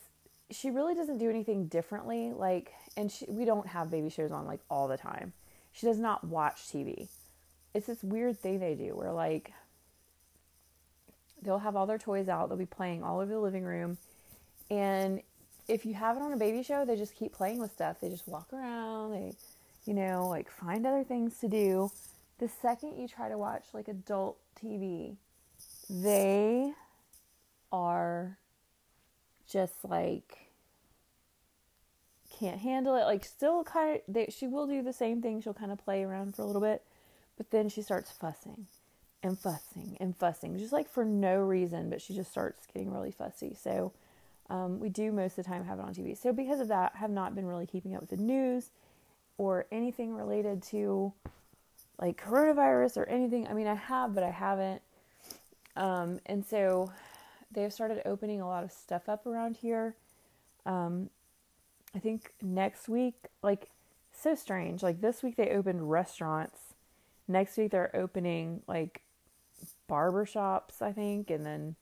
she 0.51 0.70
really 0.70 0.94
doesn't 0.94 1.18
do 1.18 1.30
anything 1.30 1.68
differently. 1.68 2.32
Like, 2.32 2.74
and 2.96 3.12
she, 3.12 3.25
we 3.28 3.46
don't 3.46 3.68
have 3.68 3.89
baby 3.89 4.10
shows 4.10 4.32
on 4.32 4.46
like 4.46 4.60
all 4.70 4.88
the 4.88 4.98
time. 4.98 5.34
She 5.72 5.86
does 5.86 6.00
not 6.00 6.24
watch 6.24 6.68
TV 6.68 7.08
it's 7.74 7.88
this 7.88 8.04
weird 8.04 8.39
thing 8.39 8.60
they 8.60 8.75
do 8.75 8.96
where 8.96 9.12
like 9.12 9.54
they'll 11.42 11.60
have 11.60 11.75
all 11.75 11.86
their 11.86 11.98
toys 11.98 12.28
out, 12.28 12.50
they'll 12.50 12.58
be 12.58 12.66
playing 12.66 13.04
all 13.04 13.20
over 13.20 13.32
the 13.32 13.39
living 13.39 13.63
room, 13.63 13.98
and 14.70 15.22
if 15.68 15.86
you 15.86 15.94
have 15.94 16.18
it 16.18 16.24
on 16.24 16.34
a 16.34 16.38
baby 16.38 16.63
show, 16.63 16.84
they 16.84 16.96
just 16.96 17.16
keep 17.16 17.32
playing 17.32 17.60
with 17.60 17.72
stuff. 17.72 17.98
They 18.01 18.10
just 18.10 18.28
walk 18.28 18.51
around, 18.51 19.12
they 19.12 19.34
you 19.86 19.94
know, 19.94 20.28
like 20.28 20.50
find 20.50 20.86
other 20.86 21.04
things 21.04 21.38
to 21.39 21.48
do. 21.48 21.92
The 22.39 22.50
second 22.62 22.98
you 22.98 23.08
try 23.08 23.30
to 23.30 23.38
watch 23.38 23.66
like 23.74 23.88
adult 23.88 24.38
TV, 24.62 25.16
they 25.89 26.74
are 27.72 28.38
just 29.48 29.84
like 29.84 30.50
can't 32.39 32.60
handle 32.60 32.96
it. 32.96 33.03
Like 33.03 33.25
still 33.25 33.63
kind 33.63 33.96
of 33.96 34.01
they, 34.08 34.27
she 34.29 34.48
will 34.48 34.67
do 34.67 34.81
the 34.81 34.93
same 34.93 35.22
thing. 35.22 35.41
She'll 35.41 35.53
kind 35.53 35.72
of 35.72 35.84
play 35.84 36.03
around 36.03 36.36
for 36.36 36.43
a 36.43 36.46
little 36.46 36.62
bit, 36.62 36.84
but 37.38 37.51
then 37.51 37.69
she 37.69 37.81
starts 37.81 38.12
fussing 38.12 38.67
and 39.22 39.38
fussing 39.38 39.98
and 40.00 40.15
fussing, 40.15 40.58
just 40.58 40.72
like 40.72 40.89
for 40.89 41.03
no 41.03 41.39
reason, 41.39 41.89
but 41.89 42.01
she 42.01 42.13
just 42.13 42.31
starts 42.31 42.65
getting 42.72 42.91
really 42.91 43.12
fussy. 43.12 43.55
So 43.60 43.91
um, 44.50 44.79
we 44.79 44.89
do 44.89 45.12
most 45.12 45.38
of 45.38 45.43
the 45.43 45.50
time 45.50 45.65
have 45.65 45.79
it 45.79 45.86
on 45.86 45.93
TV. 45.93 46.17
So 46.17 46.31
because 46.31 46.60
of 46.60 46.69
that, 46.69 46.93
I 46.96 47.00
have 47.00 47.12
not 47.12 47.36
been 47.36 47.46
really 47.46 47.67
keeping 47.67 47.96
up 47.96 48.01
with 48.01 48.12
the 48.12 48.17
news 48.17 48.69
or 49.38 49.65
anything 49.72 50.15
related 50.15 50.63
to 50.63 51.13
like 52.00 52.24
coronavirus 52.24 52.98
or 52.98 53.05
anything. 53.05 53.48
I 53.48 53.53
mean, 53.53 53.67
I 53.67 53.75
have, 53.75 54.15
but 54.15 54.24
I 54.24 54.31
haven't. 54.31 54.81
Um, 55.80 56.20
and 56.28 56.46
so 56.46 56.92
they've 57.52 57.74
started 57.74 58.04
opening 58.06 58.42
a 58.42 58.48
lot 58.48 58.64
of 58.64 58.72
stuff 58.72 59.10
up 59.10 59.26
around 59.26 59.58
here. 59.58 59.96
Um, 60.68 61.10
I 61.96 62.00
think 62.00 62.34
next 62.42 62.88
week, 62.88 63.16
like, 63.42 63.70
so 64.12 64.36
strange. 64.36 64.84
Like 64.84 65.02
this 65.02 65.24
week, 65.24 65.38
they 65.38 65.50
opened 65.50 65.90
restaurants 65.90 66.70
next 67.30 67.58
week 67.58 67.72
they're 67.72 67.96
opening 67.96 68.62
like 68.68 69.02
barber 69.88 70.26
shops, 70.26 70.82
I 70.82 70.92
think, 70.92 71.30
and 71.30 71.46
then 71.46 71.76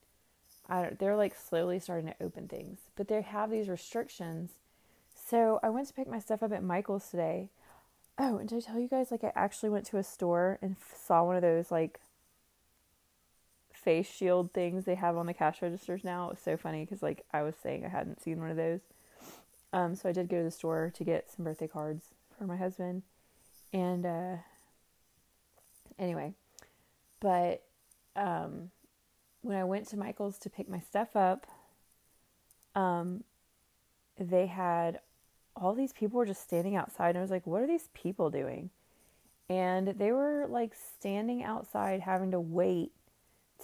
I 0.69 0.81
don't, 0.83 0.99
they're 0.99 1.15
like 1.15 1.35
slowly 1.35 1.79
starting 1.79 2.07
to 2.07 2.23
open 2.23 2.47
things, 2.47 2.79
but 2.95 3.07
they 3.07 3.21
have 3.21 3.49
these 3.49 3.69
restrictions. 3.69 4.51
So 5.15 5.59
I 5.63 5.69
went 5.69 5.87
to 5.87 5.93
pick 5.93 6.07
my 6.07 6.19
stuff 6.19 6.43
up 6.43 6.51
at 6.51 6.63
Michael's 6.63 7.09
today. 7.09 7.49
Oh, 8.19 8.37
and 8.37 8.49
did 8.49 8.57
I 8.57 8.71
tell 8.71 8.79
you 8.79 8.87
guys 8.87 9.09
like 9.09 9.23
I 9.23 9.31
actually 9.35 9.69
went 9.69 9.85
to 9.87 9.97
a 9.97 10.03
store 10.03 10.59
and 10.61 10.75
saw 10.95 11.23
one 11.23 11.35
of 11.35 11.41
those 11.41 11.71
like 11.71 11.99
face 13.87 14.11
shield 14.11 14.51
things 14.51 14.83
they 14.83 14.95
have 14.95 15.15
on 15.15 15.27
the 15.27 15.33
cash 15.33 15.61
registers 15.61 16.03
now. 16.03 16.25
It 16.25 16.31
was 16.31 16.39
so 16.43 16.57
funny 16.57 16.83
because 16.83 17.01
like 17.01 17.23
I 17.31 17.41
was 17.43 17.55
saying 17.55 17.85
I 17.85 17.87
hadn't 17.87 18.21
seen 18.21 18.41
one 18.41 18.51
of 18.51 18.57
those. 18.57 18.81
Um, 19.71 19.95
so 19.95 20.09
I 20.09 20.11
did 20.11 20.27
go 20.27 20.39
to 20.39 20.43
the 20.43 20.51
store 20.51 20.91
to 20.93 21.05
get 21.05 21.31
some 21.31 21.45
birthday 21.45 21.69
cards 21.69 22.07
for 22.37 22.45
my 22.45 22.57
husband, 22.57 23.03
and 23.71 24.05
uh, 24.05 24.35
anyway, 25.97 26.33
but 27.21 27.63
um, 28.17 28.71
when 29.41 29.55
I 29.55 29.63
went 29.63 29.87
to 29.89 29.97
Michael's 29.97 30.37
to 30.39 30.49
pick 30.49 30.67
my 30.67 30.79
stuff 30.79 31.15
up, 31.15 31.47
um, 32.75 33.23
they 34.19 34.47
had 34.47 34.99
all 35.55 35.73
these 35.73 35.93
people 35.93 36.17
were 36.17 36.25
just 36.25 36.43
standing 36.43 36.75
outside, 36.75 37.11
and 37.11 37.19
I 37.19 37.21
was 37.21 37.31
like, 37.31 37.47
"What 37.47 37.61
are 37.61 37.67
these 37.67 37.87
people 37.93 38.29
doing?" 38.31 38.69
And 39.47 39.87
they 39.87 40.11
were 40.11 40.45
like 40.49 40.73
standing 40.75 41.41
outside, 41.41 42.01
having 42.01 42.31
to 42.31 42.39
wait 42.41 42.91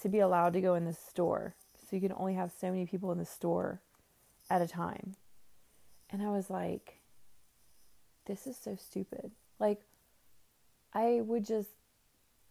to 0.02 0.08
be 0.08 0.18
allowed 0.18 0.52
to 0.54 0.60
go 0.60 0.74
in 0.74 0.84
the 0.84 0.92
store. 0.92 1.54
So 1.80 1.96
you 1.96 2.00
can 2.00 2.16
only 2.16 2.34
have 2.34 2.52
so 2.52 2.70
many 2.70 2.86
people 2.86 3.12
in 3.12 3.18
the 3.18 3.24
store 3.24 3.80
at 4.50 4.62
a 4.62 4.68
time. 4.68 5.14
And 6.10 6.22
I 6.22 6.30
was 6.30 6.50
like, 6.50 7.00
this 8.26 8.46
is 8.46 8.56
so 8.56 8.76
stupid. 8.76 9.30
Like, 9.58 9.80
I 10.92 11.20
would 11.22 11.44
just 11.44 11.70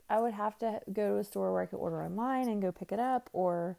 I 0.09 0.19
would 0.19 0.33
have 0.33 0.59
to 0.59 0.81
go 0.91 1.13
to 1.13 1.17
a 1.17 1.23
store 1.23 1.51
where 1.51 1.62
I 1.62 1.65
could 1.65 1.77
order 1.77 2.03
online 2.03 2.47
and 2.47 2.62
go 2.62 2.71
pick 2.71 2.91
it 2.91 3.00
up 3.00 3.29
or 3.33 3.77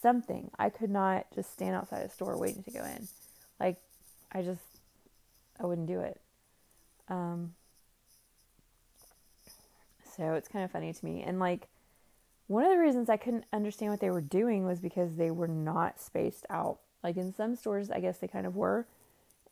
something. 0.00 0.50
I 0.58 0.70
could 0.70 0.90
not 0.90 1.26
just 1.34 1.52
stand 1.52 1.74
outside 1.74 2.02
a 2.02 2.08
store 2.08 2.38
waiting 2.38 2.62
to 2.62 2.70
go 2.70 2.84
in. 2.84 3.08
Like, 3.60 3.76
I 4.32 4.42
just, 4.42 4.62
I 5.60 5.66
wouldn't 5.66 5.88
do 5.88 6.00
it. 6.00 6.20
Um, 7.08 7.54
so 10.16 10.34
it's 10.34 10.48
kind 10.48 10.64
of 10.64 10.70
funny 10.70 10.92
to 10.92 11.04
me. 11.04 11.22
And 11.22 11.38
like, 11.38 11.66
one 12.46 12.64
of 12.64 12.70
the 12.70 12.78
reasons 12.78 13.08
I 13.08 13.16
couldn't 13.16 13.44
understand 13.52 13.90
what 13.90 14.00
they 14.00 14.10
were 14.10 14.20
doing 14.20 14.66
was 14.66 14.80
because 14.80 15.16
they 15.16 15.30
were 15.30 15.48
not 15.48 16.00
spaced 16.00 16.44
out. 16.50 16.78
Like 17.02 17.16
in 17.16 17.34
some 17.34 17.56
stores, 17.56 17.90
I 17.90 18.00
guess 18.00 18.18
they 18.18 18.28
kind 18.28 18.46
of 18.46 18.56
were. 18.56 18.86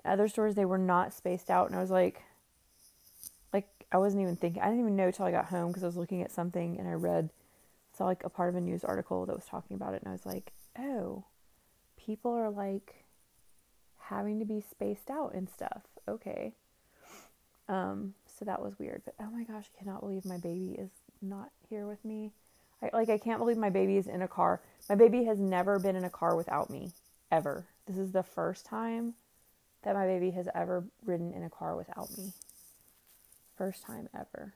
Other 0.05 0.29
stores, 0.29 0.55
they 0.55 0.65
were 0.65 0.79
not 0.79 1.15
spaced 1.15 1.51
out. 1.51 1.69
And 1.69 1.77
I 1.77 1.81
was 1.81 1.91
like, 1.91 2.23
like 3.53 3.69
I 3.91 3.99
wasn't 3.99 4.23
even 4.23 4.37
thinking, 4.37 4.63
I 4.63 4.67
didn't 4.67 4.81
even 4.81 4.97
know 4.97 5.11
till 5.11 5.27
I 5.27 5.31
got 5.31 5.47
home 5.47 5.69
because 5.69 5.85
I 5.85 5.87
was 5.87 5.97
looking 5.97 6.23
at 6.23 6.33
something 6.33 6.79
and 6.79 6.89
I 6.89 6.93
read, 6.93 7.31
saw 7.97 8.05
like 8.05 8.25
a 8.25 8.31
part 8.31 8.49
of 8.49 8.57
a 8.57 8.61
news 8.61 8.85
article 8.85 9.27
that 9.27 9.37
was 9.37 9.47
talking 9.47 9.77
about 9.77 9.95
it. 9.95 10.03
And 10.03 10.09
I 10.09 10.13
was 10.13 10.27
like, 10.27 10.53
oh, 10.79 11.25
people 11.97 12.33
are 12.33 12.51
like 12.51 13.05
having 13.99 14.39
to 14.39 14.45
be 14.45 14.61
spaced 14.61 15.11
out 15.11 15.35
and 15.35 15.49
stuff. 15.49 15.83
Okay. 16.09 16.53
Um, 17.69 18.15
so 18.27 18.45
that 18.45 18.61
was 18.61 18.79
weird. 18.79 19.03
But 19.05 19.15
oh 19.21 19.31
my 19.31 19.45
gosh, 19.45 19.67
I 19.75 19.79
cannot 19.79 20.01
believe 20.01 20.25
my 20.25 20.39
baby 20.39 20.77
is 20.79 20.91
not 21.23 21.51
here 21.69 21.87
with 21.87 22.05
me. 22.05 22.33
I, 22.83 22.91
like, 22.93 23.09
I 23.09 23.19
can't 23.19 23.39
believe 23.39 23.57
my 23.57 23.71
baby 23.71 23.97
is 23.97 24.07
in 24.07 24.23
a 24.23 24.29
car. 24.29 24.61
My 24.89 24.95
baby 24.95 25.25
has 25.25 25.39
never 25.39 25.79
been 25.79 25.97
in 25.97 26.05
a 26.05 26.11
car 26.11 26.35
without 26.37 26.69
me, 26.69 26.93
ever. 27.31 27.67
This 27.87 27.97
is 27.97 28.13
the 28.13 28.23
first 28.23 28.67
time 28.67 29.15
that 29.83 29.95
my 29.95 30.07
baby 30.07 30.31
has 30.33 30.49
ever 30.55 30.85
ridden 31.05 31.33
in 31.33 31.43
a 31.43 31.51
car 31.51 31.77
without 31.77 32.09
me 32.17 32.33
first 33.63 33.85
time 33.85 34.09
ever. 34.13 34.55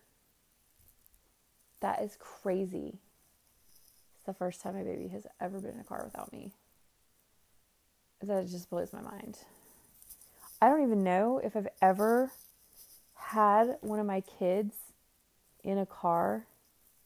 That 1.80 2.02
is 2.02 2.16
crazy. 2.18 2.98
It's 4.16 4.26
the 4.26 4.34
first 4.34 4.60
time 4.60 4.74
my 4.74 4.82
baby 4.82 5.06
has 5.08 5.28
ever 5.40 5.60
been 5.60 5.74
in 5.74 5.80
a 5.80 5.84
car 5.84 6.02
without 6.04 6.32
me. 6.32 6.50
That 8.20 8.48
just 8.48 8.68
blows 8.68 8.92
my 8.92 9.02
mind. 9.02 9.38
I 10.60 10.68
don't 10.68 10.82
even 10.82 11.04
know 11.04 11.40
if 11.44 11.54
I've 11.54 11.68
ever 11.80 12.32
had 13.14 13.76
one 13.80 14.00
of 14.00 14.06
my 14.06 14.22
kids 14.22 14.74
in 15.62 15.78
a 15.78 15.86
car 15.86 16.46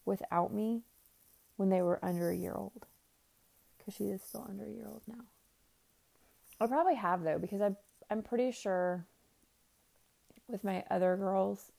without 0.05 0.51
me 0.51 0.81
when 1.61 1.69
they 1.69 1.83
were 1.83 2.03
under 2.03 2.31
a 2.31 2.35
year 2.35 2.55
old. 2.55 2.87
Because 3.77 3.93
she 3.93 4.05
is 4.05 4.23
still 4.23 4.47
under 4.49 4.65
a 4.65 4.71
year 4.71 4.87
old 4.87 5.03
now. 5.07 5.25
I 6.59 6.65
probably 6.65 6.95
have 6.95 7.21
though, 7.21 7.37
because 7.37 7.61
I 7.61 7.75
I'm 8.09 8.23
pretty 8.23 8.51
sure 8.51 9.05
with 10.47 10.63
my 10.63 10.83
other 10.89 11.15
girls, 11.15 11.71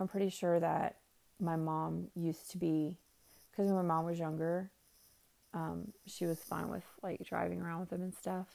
I'm 0.00 0.08
pretty 0.08 0.28
sure 0.28 0.58
that 0.58 0.96
my 1.40 1.54
mom 1.54 2.08
used 2.16 2.50
to 2.50 2.58
be, 2.58 2.96
because 3.50 3.66
when 3.66 3.76
my 3.76 3.94
mom 3.94 4.06
was 4.06 4.18
younger, 4.18 4.72
um, 5.54 5.92
she 6.04 6.26
was 6.26 6.40
fine 6.40 6.68
with 6.68 6.84
like 7.00 7.24
driving 7.24 7.62
around 7.62 7.78
with 7.78 7.90
them 7.90 8.02
and 8.02 8.12
stuff. 8.12 8.48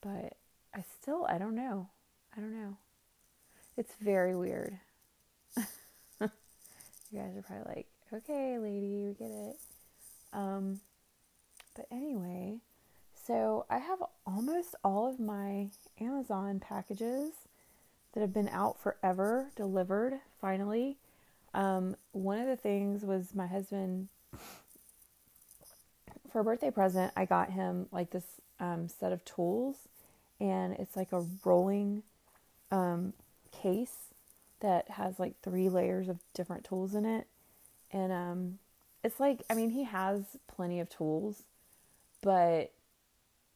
But 0.00 0.34
I 0.74 0.82
still, 1.00 1.26
I 1.28 1.38
don't 1.38 1.54
know. 1.54 1.90
I 2.36 2.40
don't 2.40 2.52
know. 2.52 2.76
It's 3.76 3.94
very 4.00 4.34
weird. 4.34 4.80
You 7.10 7.20
guys 7.20 7.36
are 7.36 7.42
probably 7.42 7.74
like, 7.74 7.86
okay, 8.12 8.58
lady, 8.58 9.04
we 9.06 9.14
get 9.14 9.30
it. 9.30 9.56
Um, 10.32 10.80
but 11.74 11.86
anyway, 11.90 12.58
so 13.26 13.66
I 13.70 13.78
have 13.78 14.02
almost 14.26 14.74
all 14.82 15.08
of 15.08 15.20
my 15.20 15.68
Amazon 16.00 16.60
packages 16.60 17.32
that 18.12 18.20
have 18.20 18.32
been 18.32 18.48
out 18.48 18.80
forever 18.80 19.50
delivered 19.56 20.14
finally. 20.40 20.96
Um, 21.54 21.96
one 22.12 22.38
of 22.38 22.46
the 22.46 22.56
things 22.56 23.04
was 23.04 23.34
my 23.34 23.46
husband 23.46 24.08
for 26.30 26.40
a 26.40 26.44
birthday 26.44 26.70
present, 26.70 27.12
I 27.16 27.24
got 27.24 27.50
him 27.50 27.86
like 27.90 28.10
this 28.10 28.24
um, 28.60 28.88
set 28.88 29.12
of 29.12 29.24
tools, 29.24 29.76
and 30.40 30.74
it's 30.74 30.96
like 30.96 31.12
a 31.12 31.24
rolling 31.44 32.02
um, 32.70 33.12
case 33.50 33.96
that 34.60 34.90
has 34.90 35.18
like 35.18 35.34
three 35.42 35.68
layers 35.68 36.08
of 36.08 36.18
different 36.34 36.64
tools 36.64 36.94
in 36.94 37.04
it. 37.04 37.26
And 37.90 38.12
um, 38.12 38.58
it's 39.02 39.20
like, 39.20 39.42
I 39.48 39.54
mean, 39.54 39.70
he 39.70 39.84
has 39.84 40.36
plenty 40.46 40.80
of 40.80 40.88
tools, 40.88 41.44
but 42.22 42.72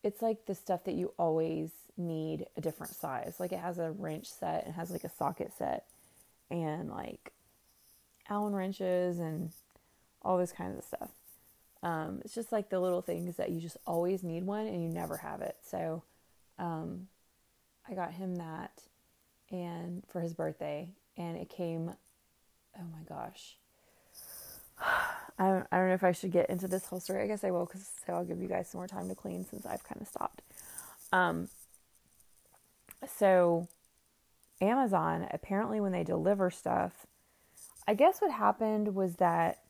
it's 0.02 0.22
like 0.22 0.46
the 0.46 0.54
stuff 0.54 0.84
that 0.84 0.94
you 0.94 1.12
always 1.18 1.70
need 1.96 2.46
a 2.56 2.60
different 2.60 2.94
size. 2.94 3.36
Like 3.38 3.52
it 3.52 3.58
has 3.58 3.78
a 3.78 3.92
wrench 3.92 4.26
set, 4.26 4.66
it 4.66 4.72
has 4.72 4.90
like 4.90 5.04
a 5.04 5.10
socket 5.10 5.52
set, 5.56 5.84
and 6.50 6.90
like 6.90 7.32
Allen 8.28 8.54
wrenches 8.54 9.18
and 9.18 9.50
all 10.22 10.38
this 10.38 10.52
kinds 10.52 10.78
of 10.78 10.84
stuff. 10.84 11.10
Um, 11.82 12.20
it's 12.24 12.34
just 12.34 12.52
like 12.52 12.70
the 12.70 12.80
little 12.80 13.02
things 13.02 13.36
that 13.36 13.50
you 13.50 13.60
just 13.60 13.76
always 13.86 14.22
need 14.22 14.44
one 14.44 14.66
and 14.66 14.82
you 14.82 14.88
never 14.88 15.16
have 15.16 15.40
it. 15.40 15.56
So 15.68 16.04
um, 16.58 17.08
I 17.88 17.94
got 17.94 18.12
him 18.12 18.36
that 18.36 18.82
and 19.52 20.02
for 20.08 20.20
his 20.20 20.32
birthday 20.32 20.88
and 21.16 21.36
it 21.36 21.48
came 21.48 21.92
oh 22.78 22.84
my 22.92 23.02
gosh 23.08 23.56
I 25.38 25.48
don't, 25.48 25.66
I 25.70 25.78
don't 25.78 25.88
know 25.88 25.94
if 25.94 26.04
I 26.04 26.12
should 26.12 26.32
get 26.32 26.50
into 26.50 26.68
this 26.68 26.86
whole 26.86 27.00
story. 27.00 27.22
I 27.22 27.26
guess 27.26 27.44
I 27.44 27.50
will 27.50 27.66
because 27.66 27.88
so 28.06 28.12
I'll 28.12 28.24
give 28.24 28.40
you 28.40 28.48
guys 28.48 28.68
some 28.68 28.78
more 28.78 28.88
time 28.88 29.08
to 29.08 29.14
clean 29.14 29.44
since 29.44 29.66
I've 29.66 29.84
kind 29.84 30.00
of 30.00 30.08
stopped. 30.08 30.42
Um, 31.12 31.48
so 33.16 33.68
Amazon 34.60 35.26
apparently 35.30 35.80
when 35.80 35.92
they 35.92 36.04
deliver 36.04 36.50
stuff, 36.50 37.06
I 37.86 37.94
guess 37.94 38.20
what 38.20 38.30
happened 38.30 38.94
was 38.94 39.16
that 39.16 39.60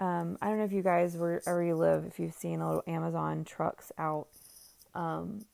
um, 0.00 0.38
I 0.40 0.48
don't 0.48 0.58
know 0.58 0.64
if 0.64 0.72
you 0.72 0.82
guys 0.82 1.16
were 1.16 1.42
where 1.44 1.62
you 1.62 1.76
live, 1.76 2.04
if 2.06 2.18
you've 2.18 2.34
seen 2.34 2.60
a 2.60 2.66
little 2.66 2.84
Amazon 2.86 3.44
trucks 3.44 3.92
out, 3.98 4.26
um, 4.94 5.44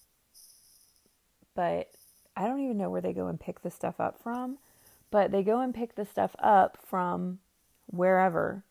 but 1.54 1.88
I 2.38 2.46
don't 2.46 2.60
even 2.60 2.78
know 2.78 2.88
where 2.88 3.00
they 3.00 3.12
go 3.12 3.26
and 3.26 3.38
pick 3.38 3.62
the 3.62 3.70
stuff 3.70 4.00
up 4.00 4.22
from. 4.22 4.58
But 5.10 5.30
they 5.32 5.42
go 5.42 5.60
and 5.60 5.74
pick 5.74 5.94
the 5.94 6.04
stuff 6.04 6.36
up 6.38 6.78
from 6.86 7.38
wherever, 7.86 8.62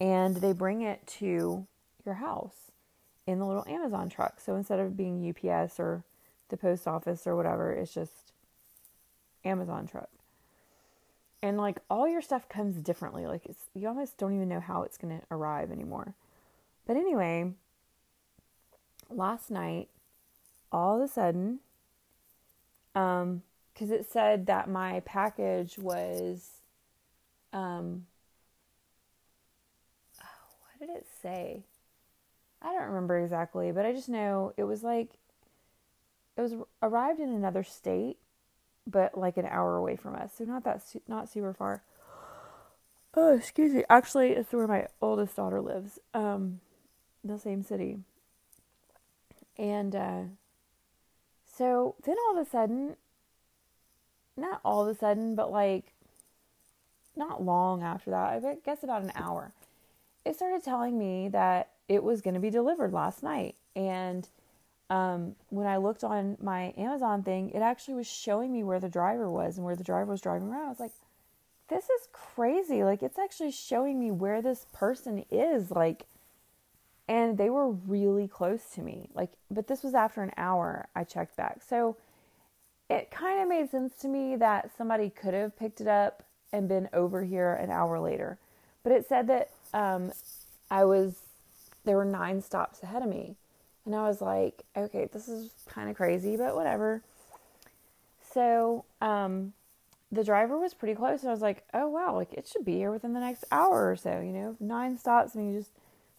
and 0.00 0.36
they 0.36 0.52
bring 0.52 0.80
it 0.82 1.04
to 1.18 1.66
your 2.04 2.14
house 2.14 2.70
in 3.26 3.38
the 3.40 3.46
little 3.46 3.66
Amazon 3.68 4.08
truck. 4.08 4.40
So 4.40 4.54
instead 4.54 4.78
of 4.78 4.96
being 4.96 5.28
UPS 5.28 5.80
or 5.80 6.04
the 6.48 6.56
post 6.56 6.86
office 6.86 7.26
or 7.26 7.34
whatever, 7.34 7.72
it's 7.72 7.92
just 7.92 8.32
Amazon 9.44 9.88
truck 9.88 10.08
and 11.42 11.58
like 11.58 11.78
all 11.90 12.08
your 12.08 12.22
stuff 12.22 12.48
comes 12.48 12.76
differently 12.76 13.26
like 13.26 13.44
it's 13.46 13.64
you 13.74 13.88
almost 13.88 14.16
don't 14.16 14.34
even 14.34 14.48
know 14.48 14.60
how 14.60 14.82
it's 14.82 14.96
going 14.96 15.18
to 15.18 15.24
arrive 15.30 15.70
anymore 15.70 16.14
but 16.86 16.96
anyway 16.96 17.50
last 19.10 19.50
night 19.50 19.88
all 20.70 20.96
of 20.96 21.02
a 21.02 21.12
sudden 21.12 21.58
um 22.94 23.42
because 23.72 23.90
it 23.90 24.06
said 24.10 24.46
that 24.46 24.68
my 24.68 25.00
package 25.00 25.78
was 25.78 26.62
um 27.52 28.06
oh, 30.22 30.54
what 30.60 30.86
did 30.86 30.96
it 30.96 31.06
say 31.22 31.62
i 32.60 32.72
don't 32.72 32.88
remember 32.88 33.18
exactly 33.18 33.72
but 33.72 33.86
i 33.86 33.92
just 33.92 34.08
know 34.08 34.52
it 34.56 34.64
was 34.64 34.82
like 34.82 35.10
it 36.36 36.40
was 36.40 36.54
arrived 36.82 37.20
in 37.20 37.30
another 37.30 37.62
state 37.62 38.16
but 38.86 39.16
like 39.16 39.36
an 39.36 39.46
hour 39.46 39.76
away 39.76 39.96
from 39.96 40.14
us, 40.14 40.32
so 40.36 40.44
not 40.44 40.64
that 40.64 40.82
not 41.08 41.28
super 41.28 41.52
far. 41.52 41.82
Oh, 43.14 43.36
excuse 43.36 43.74
me. 43.74 43.84
Actually, 43.90 44.30
it's 44.30 44.54
where 44.54 44.66
my 44.66 44.86
oldest 45.02 45.36
daughter 45.36 45.60
lives. 45.60 45.98
Um, 46.14 46.60
the 47.22 47.38
same 47.38 47.62
city. 47.62 47.98
And 49.58 49.94
uh, 49.94 50.20
so 51.62 51.94
then 52.04 52.16
all 52.26 52.36
of 52.36 52.44
a 52.44 52.50
sudden, 52.50 52.96
not 54.36 54.60
all 54.64 54.82
of 54.82 54.88
a 54.88 54.98
sudden, 54.98 55.36
but 55.36 55.52
like 55.52 55.92
not 57.14 57.40
long 57.40 57.84
after 57.84 58.10
that, 58.10 58.44
I 58.44 58.56
guess 58.64 58.82
about 58.82 59.02
an 59.02 59.12
hour, 59.14 59.52
it 60.24 60.34
started 60.34 60.64
telling 60.64 60.98
me 60.98 61.28
that 61.28 61.68
it 61.88 62.02
was 62.02 62.20
going 62.20 62.34
to 62.34 62.40
be 62.40 62.50
delivered 62.50 62.92
last 62.92 63.22
night. 63.22 63.54
And 63.76 64.28
um, 64.90 65.36
when 65.50 65.68
I 65.68 65.76
looked 65.76 66.02
on 66.02 66.36
my 66.42 66.74
Amazon 66.76 67.22
thing, 67.22 67.50
it 67.50 67.60
actually 67.60 67.94
was 67.94 68.08
showing 68.08 68.52
me 68.52 68.64
where 68.64 68.80
the 68.80 68.88
driver 68.88 69.30
was 69.30 69.56
and 69.56 69.64
where 69.64 69.76
the 69.76 69.84
driver 69.84 70.10
was 70.10 70.20
driving 70.20 70.48
around. 70.48 70.66
I 70.66 70.70
was 70.70 70.80
like, 70.80 70.92
this 71.68 71.84
is 71.84 72.08
crazy. 72.12 72.82
Like, 72.82 73.04
it's 73.04 73.20
actually 73.20 73.52
showing 73.52 74.00
me 74.00 74.10
where 74.10 74.42
this 74.42 74.66
person 74.72 75.24
is. 75.30 75.70
Like, 75.70 76.06
and 77.08 77.36
they 77.36 77.50
were 77.50 77.70
really 77.70 78.28
close 78.28 78.62
to 78.74 78.80
me. 78.80 79.08
Like, 79.14 79.30
but 79.50 79.66
this 79.66 79.82
was 79.82 79.94
after 79.94 80.22
an 80.22 80.32
hour 80.36 80.88
I 80.94 81.04
checked 81.04 81.36
back. 81.36 81.62
So 81.66 81.96
it 82.88 83.10
kind 83.10 83.40
of 83.40 83.48
made 83.48 83.70
sense 83.70 83.96
to 83.98 84.08
me 84.08 84.36
that 84.36 84.70
somebody 84.76 85.10
could 85.10 85.34
have 85.34 85.56
picked 85.56 85.80
it 85.80 85.88
up 85.88 86.22
and 86.52 86.68
been 86.68 86.88
over 86.92 87.24
here 87.24 87.54
an 87.54 87.70
hour 87.70 87.98
later. 87.98 88.38
But 88.82 88.92
it 88.92 89.06
said 89.08 89.26
that 89.28 89.50
um, 89.72 90.12
I 90.70 90.84
was, 90.84 91.16
there 91.84 91.96
were 91.96 92.04
nine 92.04 92.42
stops 92.42 92.82
ahead 92.82 93.02
of 93.02 93.08
me. 93.08 93.36
And 93.84 93.94
I 93.94 94.06
was 94.06 94.20
like, 94.20 94.62
okay, 94.76 95.08
this 95.12 95.28
is 95.28 95.50
kind 95.68 95.90
of 95.90 95.96
crazy, 95.96 96.36
but 96.36 96.54
whatever. 96.54 97.02
So, 98.32 98.84
um, 99.00 99.54
the 100.12 100.22
driver 100.22 100.58
was 100.58 100.74
pretty 100.74 100.94
close, 100.94 101.22
and 101.22 101.30
I 101.30 101.32
was 101.32 101.40
like, 101.40 101.64
oh 101.72 101.88
wow, 101.88 102.14
like 102.14 102.34
it 102.34 102.46
should 102.46 102.66
be 102.66 102.76
here 102.76 102.92
within 102.92 103.14
the 103.14 103.20
next 103.20 103.44
hour 103.50 103.90
or 103.90 103.96
so, 103.96 104.20
you 104.20 104.30
know, 104.30 104.56
nine 104.60 104.98
stops, 104.98 105.34
and 105.34 105.50
you 105.50 105.58
just 105.58 105.70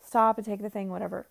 stop 0.06 0.38
and 0.38 0.46
take 0.46 0.62
the 0.62 0.70
thing, 0.70 0.90
whatever. 0.90 1.28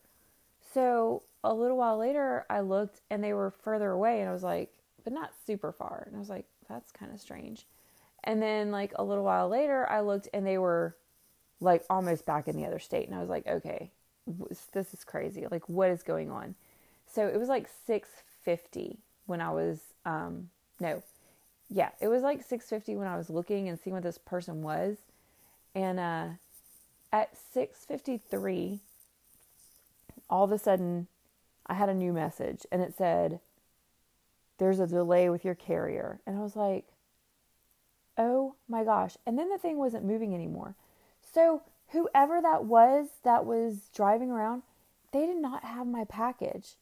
So, 0.72 1.22
a 1.44 1.52
little 1.52 1.76
while 1.76 1.98
later, 1.98 2.46
I 2.48 2.60
looked 2.60 3.00
and 3.10 3.22
they 3.22 3.32
were 3.32 3.50
further 3.50 3.90
away, 3.90 4.20
and 4.20 4.28
I 4.28 4.32
was 4.32 4.42
like, 4.42 4.72
but 5.04 5.12
not 5.12 5.32
super 5.46 5.72
far. 5.72 6.04
And 6.06 6.16
I 6.16 6.18
was 6.18 6.28
like, 6.30 6.46
that's 6.68 6.92
kind 6.92 7.12
of 7.12 7.20
strange. 7.20 7.66
And 8.24 8.40
then, 8.40 8.70
like, 8.70 8.92
a 8.96 9.02
little 9.02 9.24
while 9.24 9.48
later, 9.48 9.88
I 9.90 10.00
looked 10.00 10.28
and 10.32 10.46
they 10.46 10.58
were 10.58 10.96
like 11.62 11.84
almost 11.88 12.26
back 12.26 12.48
in 12.48 12.56
the 12.56 12.66
other 12.66 12.78
state, 12.78 13.06
and 13.06 13.16
I 13.16 13.20
was 13.20 13.30
like, 13.30 13.46
okay, 13.46 13.90
this 14.72 14.92
is 14.92 15.04
crazy. 15.04 15.46
Like, 15.50 15.68
what 15.68 15.90
is 15.90 16.02
going 16.02 16.30
on? 16.30 16.54
So 17.06 17.26
it 17.26 17.38
was 17.38 17.48
like 17.48 17.68
650 17.86 18.98
when 19.26 19.40
I 19.40 19.50
was, 19.50 19.80
um, 20.04 20.48
no, 20.80 21.02
yeah, 21.70 21.90
it 22.00 22.08
was 22.08 22.22
like 22.22 22.38
650 22.38 22.96
when 22.96 23.06
I 23.06 23.16
was 23.16 23.30
looking 23.30 23.68
and 23.68 23.78
seeing 23.78 23.94
what 23.94 24.02
this 24.02 24.18
person 24.18 24.62
was. 24.62 24.96
And, 25.74 25.98
uh, 25.98 26.28
at 27.12 27.36
653, 27.52 28.80
all 30.30 30.44
of 30.44 30.52
a 30.52 30.58
sudden 30.58 31.08
I 31.66 31.74
had 31.74 31.88
a 31.88 31.94
new 31.94 32.12
message 32.12 32.66
and 32.72 32.82
it 32.82 32.94
said, 32.96 33.40
there's 34.58 34.80
a 34.80 34.86
delay 34.86 35.28
with 35.28 35.44
your 35.44 35.54
carrier. 35.54 36.20
And 36.26 36.36
I 36.36 36.40
was 36.40 36.56
like, 36.56 36.86
oh 38.16 38.54
my 38.68 38.84
gosh. 38.84 39.16
And 39.26 39.38
then 39.38 39.50
the 39.50 39.58
thing 39.58 39.76
wasn't 39.76 40.04
moving 40.04 40.34
anymore. 40.34 40.74
So 41.34 41.62
whoever 41.88 42.40
that 42.40 42.64
was 42.64 43.08
that 43.24 43.44
was 43.44 43.88
driving 43.94 44.30
around, 44.30 44.62
they 45.12 45.26
did 45.26 45.36
not 45.36 45.64
have 45.64 45.86
my 45.86 46.04
package. 46.04 46.76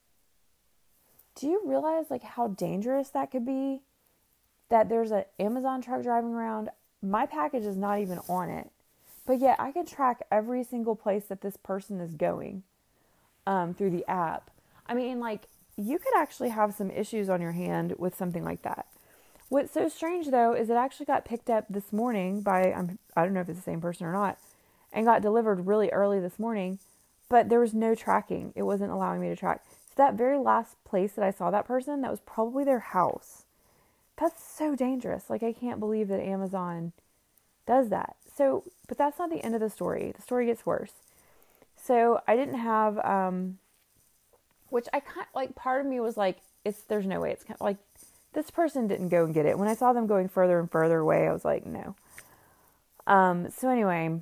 Do 1.35 1.47
you 1.47 1.63
realize 1.65 2.07
like 2.11 2.23
how 2.23 2.49
dangerous 2.49 3.09
that 3.11 3.31
could 3.31 3.47
be? 3.47 3.81
That 4.69 4.89
there's 4.89 5.11
an 5.11 5.25
Amazon 5.39 5.83
truck 5.83 6.03
driving 6.03 6.33
around, 6.33 6.71
my 7.03 7.27
package 7.27 7.65
is 7.65 7.77
not 7.77 7.99
even 7.99 8.19
on 8.29 8.51
it. 8.51 8.71
But 9.31 9.39
yet 9.39 9.61
I 9.61 9.71
can 9.71 9.87
track 9.87 10.27
every 10.33 10.65
single 10.65 10.97
place 10.97 11.27
that 11.27 11.41
this 11.41 11.57
person 11.57 12.01
is 12.01 12.15
going 12.15 12.65
um, 13.47 13.75
through 13.75 13.91
the 13.91 14.05
app. 14.11 14.51
I 14.89 14.95
mean, 14.95 15.21
like, 15.21 15.43
you 15.77 16.01
could 16.01 16.17
actually 16.17 16.49
have 16.49 16.75
some 16.75 16.91
issues 16.91 17.29
on 17.29 17.41
your 17.41 17.53
hand 17.53 17.95
with 17.97 18.17
something 18.17 18.43
like 18.43 18.63
that. 18.63 18.87
What's 19.49 19.73
so 19.73 19.89
strange 19.89 20.31
though 20.31 20.53
is 20.55 20.69
it 20.69 20.75
actually 20.75 21.07
got 21.07 21.25
picked 21.25 21.49
up 21.49 21.67
this 21.71 21.93
morning 21.93 22.41
by 22.41 22.73
I'm, 22.73 22.99
I 23.15 23.23
don't 23.23 23.33
know 23.33 23.41
if 23.41 23.49
it's 23.49 23.61
the 23.61 23.63
same 23.63 23.81
person 23.81 24.05
or 24.05 24.13
not, 24.13 24.37
and 24.93 25.07
got 25.07 25.23
delivered 25.23 25.65
really 25.65 25.91
early 25.91 26.19
this 26.19 26.41
morning, 26.41 26.81
but 27.29 27.49
there 27.49 27.61
was 27.61 27.73
no 27.73 27.95
tracking. 27.95 28.53
It 28.57 28.65
wasn't 28.65 28.91
allowing 28.91 29.21
me 29.21 29.29
to 29.29 29.37
track. 29.37 29.63
So 29.91 29.93
that 29.95 30.15
very 30.15 30.39
last 30.39 30.75
place 30.83 31.13
that 31.13 31.25
I 31.25 31.31
saw 31.31 31.53
that 31.53 31.69
person, 31.69 32.01
that 32.01 32.11
was 32.11 32.21
probably 32.27 32.65
their 32.65 32.81
house. 32.81 33.45
that's 34.17 34.43
so 34.43 34.75
dangerous. 34.75 35.31
Like, 35.31 35.45
I 35.45 35.53
can't 35.53 35.79
believe 35.79 36.09
that 36.09 36.19
Amazon 36.19 36.95
does 37.65 37.91
that. 37.91 38.17
So, 38.41 38.65
but 38.89 38.97
that's 38.97 39.19
not 39.19 39.29
the 39.29 39.45
end 39.45 39.55
of 39.55 39.61
the 39.61 39.69
story. 39.69 40.15
The 40.17 40.23
story 40.23 40.47
gets 40.47 40.65
worse. 40.65 40.93
So, 41.77 42.23
I 42.27 42.37
didn't 42.37 42.59
have, 42.59 42.97
um, 43.05 43.59
which 44.71 44.87
I 44.95 45.01
kind 45.01 45.27
of, 45.29 45.35
like, 45.35 45.55
part 45.55 45.83
of 45.83 45.87
me 45.87 46.01
was 46.01 46.17
like, 46.17 46.39
it's, 46.65 46.81
there's 46.85 47.05
no 47.05 47.21
way. 47.21 47.33
It's 47.33 47.45
kind 47.45 47.57
of 47.57 47.61
like, 47.61 47.77
this 48.33 48.51
person 48.51 48.89
didn't 48.89 49.11
go 49.11 49.27
and 49.27 49.35
get 49.35 49.45
it. 49.45 49.59
When 49.59 49.69
I 49.69 49.75
saw 49.75 49.93
them 49.93 50.07
going 50.07 50.27
further 50.27 50.59
and 50.59 50.71
further 50.71 51.01
away, 51.01 51.29
I 51.29 51.35
was 51.35 51.45
like, 51.45 51.67
no. 51.67 51.97
Um, 53.07 53.51
so 53.51 53.69
anyway, 53.69 54.21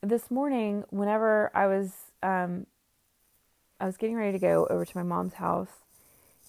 this 0.00 0.28
morning, 0.28 0.82
whenever 0.90 1.52
I 1.54 1.68
was, 1.68 1.92
um, 2.24 2.66
I 3.78 3.86
was 3.86 3.96
getting 3.96 4.16
ready 4.16 4.32
to 4.32 4.40
go 4.40 4.66
over 4.68 4.84
to 4.84 4.96
my 4.96 5.04
mom's 5.04 5.34
house, 5.34 5.70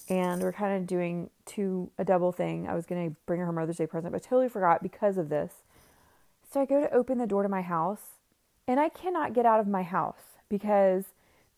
and 0.09 0.41
we're 0.41 0.51
kind 0.51 0.75
of 0.81 0.87
doing 0.87 1.29
two 1.45 1.91
a 1.99 2.03
double 2.03 2.31
thing. 2.31 2.67
I 2.67 2.73
was 2.73 2.87
gonna 2.87 3.11
bring 3.27 3.39
her 3.41 3.45
her 3.45 3.51
Mother's 3.51 3.77
Day 3.77 3.85
present, 3.85 4.11
but 4.11 4.23
totally 4.23 4.49
forgot 4.49 4.81
because 4.81 5.19
of 5.19 5.29
this. 5.29 5.53
So 6.53 6.61
I 6.61 6.65
go 6.65 6.81
to 6.81 6.93
open 6.93 7.17
the 7.17 7.25
door 7.25 7.41
to 7.41 7.49
my 7.49 7.63
house, 7.63 8.19
and 8.67 8.79
I 8.79 8.87
cannot 8.87 9.33
get 9.33 9.43
out 9.43 9.59
of 9.59 9.67
my 9.67 9.81
house 9.81 10.37
because 10.49 11.05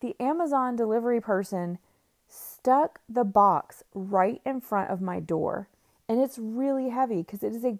the 0.00 0.16
Amazon 0.18 0.74
delivery 0.74 1.20
person 1.20 1.76
stuck 2.26 3.00
the 3.06 3.22
box 3.22 3.82
right 3.92 4.40
in 4.46 4.62
front 4.62 4.90
of 4.90 5.02
my 5.02 5.20
door. 5.20 5.68
And 6.08 6.18
it's 6.18 6.38
really 6.38 6.88
heavy 6.88 7.18
because 7.18 7.42
it 7.42 7.54
is 7.54 7.62
a 7.62 7.78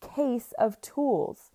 case 0.00 0.52
of 0.58 0.80
tools. 0.80 1.50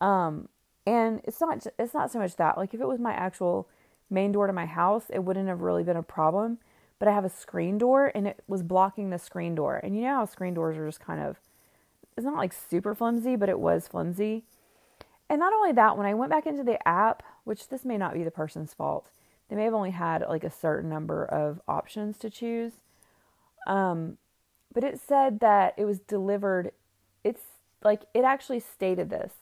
Um, 0.00 0.48
and 0.84 1.20
it's 1.22 1.40
not 1.40 1.64
it's 1.78 1.94
not 1.94 2.10
so 2.10 2.18
much 2.18 2.34
that 2.34 2.58
like 2.58 2.74
if 2.74 2.80
it 2.80 2.88
was 2.88 2.98
my 2.98 3.12
actual 3.12 3.68
main 4.10 4.32
door 4.32 4.48
to 4.48 4.52
my 4.52 4.66
house, 4.66 5.04
it 5.10 5.20
wouldn't 5.20 5.48
have 5.48 5.60
really 5.60 5.84
been 5.84 5.96
a 5.96 6.02
problem. 6.02 6.58
But 6.98 7.06
I 7.06 7.12
have 7.12 7.24
a 7.24 7.30
screen 7.30 7.78
door 7.78 8.10
and 8.12 8.26
it 8.26 8.42
was 8.48 8.64
blocking 8.64 9.10
the 9.10 9.20
screen 9.20 9.54
door. 9.54 9.76
And 9.76 9.94
you 9.94 10.02
know 10.02 10.16
how 10.16 10.24
screen 10.24 10.54
doors 10.54 10.76
are 10.76 10.86
just 10.86 11.00
kind 11.00 11.20
of 11.20 11.38
it's 12.16 12.24
not 12.24 12.36
like 12.36 12.52
super 12.52 12.94
flimsy, 12.94 13.36
but 13.36 13.48
it 13.48 13.58
was 13.58 13.88
flimsy. 13.88 14.44
And 15.28 15.40
not 15.40 15.52
only 15.52 15.72
that, 15.72 15.96
when 15.96 16.06
I 16.06 16.14
went 16.14 16.30
back 16.30 16.46
into 16.46 16.62
the 16.62 16.86
app, 16.86 17.22
which 17.44 17.68
this 17.68 17.84
may 17.84 17.96
not 17.96 18.14
be 18.14 18.22
the 18.22 18.30
person's 18.30 18.74
fault, 18.74 19.10
they 19.48 19.56
may 19.56 19.64
have 19.64 19.74
only 19.74 19.90
had 19.90 20.24
like 20.28 20.44
a 20.44 20.50
certain 20.50 20.90
number 20.90 21.24
of 21.24 21.60
options 21.66 22.18
to 22.18 22.30
choose. 22.30 22.72
Um, 23.66 24.18
but 24.72 24.84
it 24.84 25.00
said 25.00 25.40
that 25.40 25.74
it 25.76 25.84
was 25.84 26.00
delivered. 26.00 26.72
It's 27.24 27.42
like 27.82 28.02
it 28.14 28.24
actually 28.24 28.60
stated 28.60 29.10
this. 29.10 29.32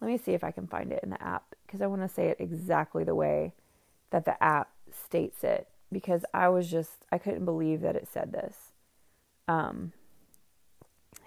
Let 0.00 0.08
me 0.08 0.18
see 0.18 0.32
if 0.32 0.44
I 0.44 0.50
can 0.50 0.66
find 0.66 0.92
it 0.92 1.00
in 1.02 1.10
the 1.10 1.22
app 1.22 1.54
because 1.66 1.80
I 1.80 1.86
want 1.86 2.02
to 2.02 2.08
say 2.08 2.28
it 2.28 2.38
exactly 2.40 3.04
the 3.04 3.14
way 3.14 3.52
that 4.10 4.24
the 4.24 4.42
app 4.42 4.70
states 4.92 5.44
it 5.44 5.68
because 5.92 6.24
I 6.32 6.48
was 6.48 6.70
just 6.70 7.06
I 7.12 7.18
couldn't 7.18 7.44
believe 7.44 7.80
that 7.82 7.96
it 7.96 8.08
said 8.10 8.32
this. 8.32 8.56
Um, 9.46 9.92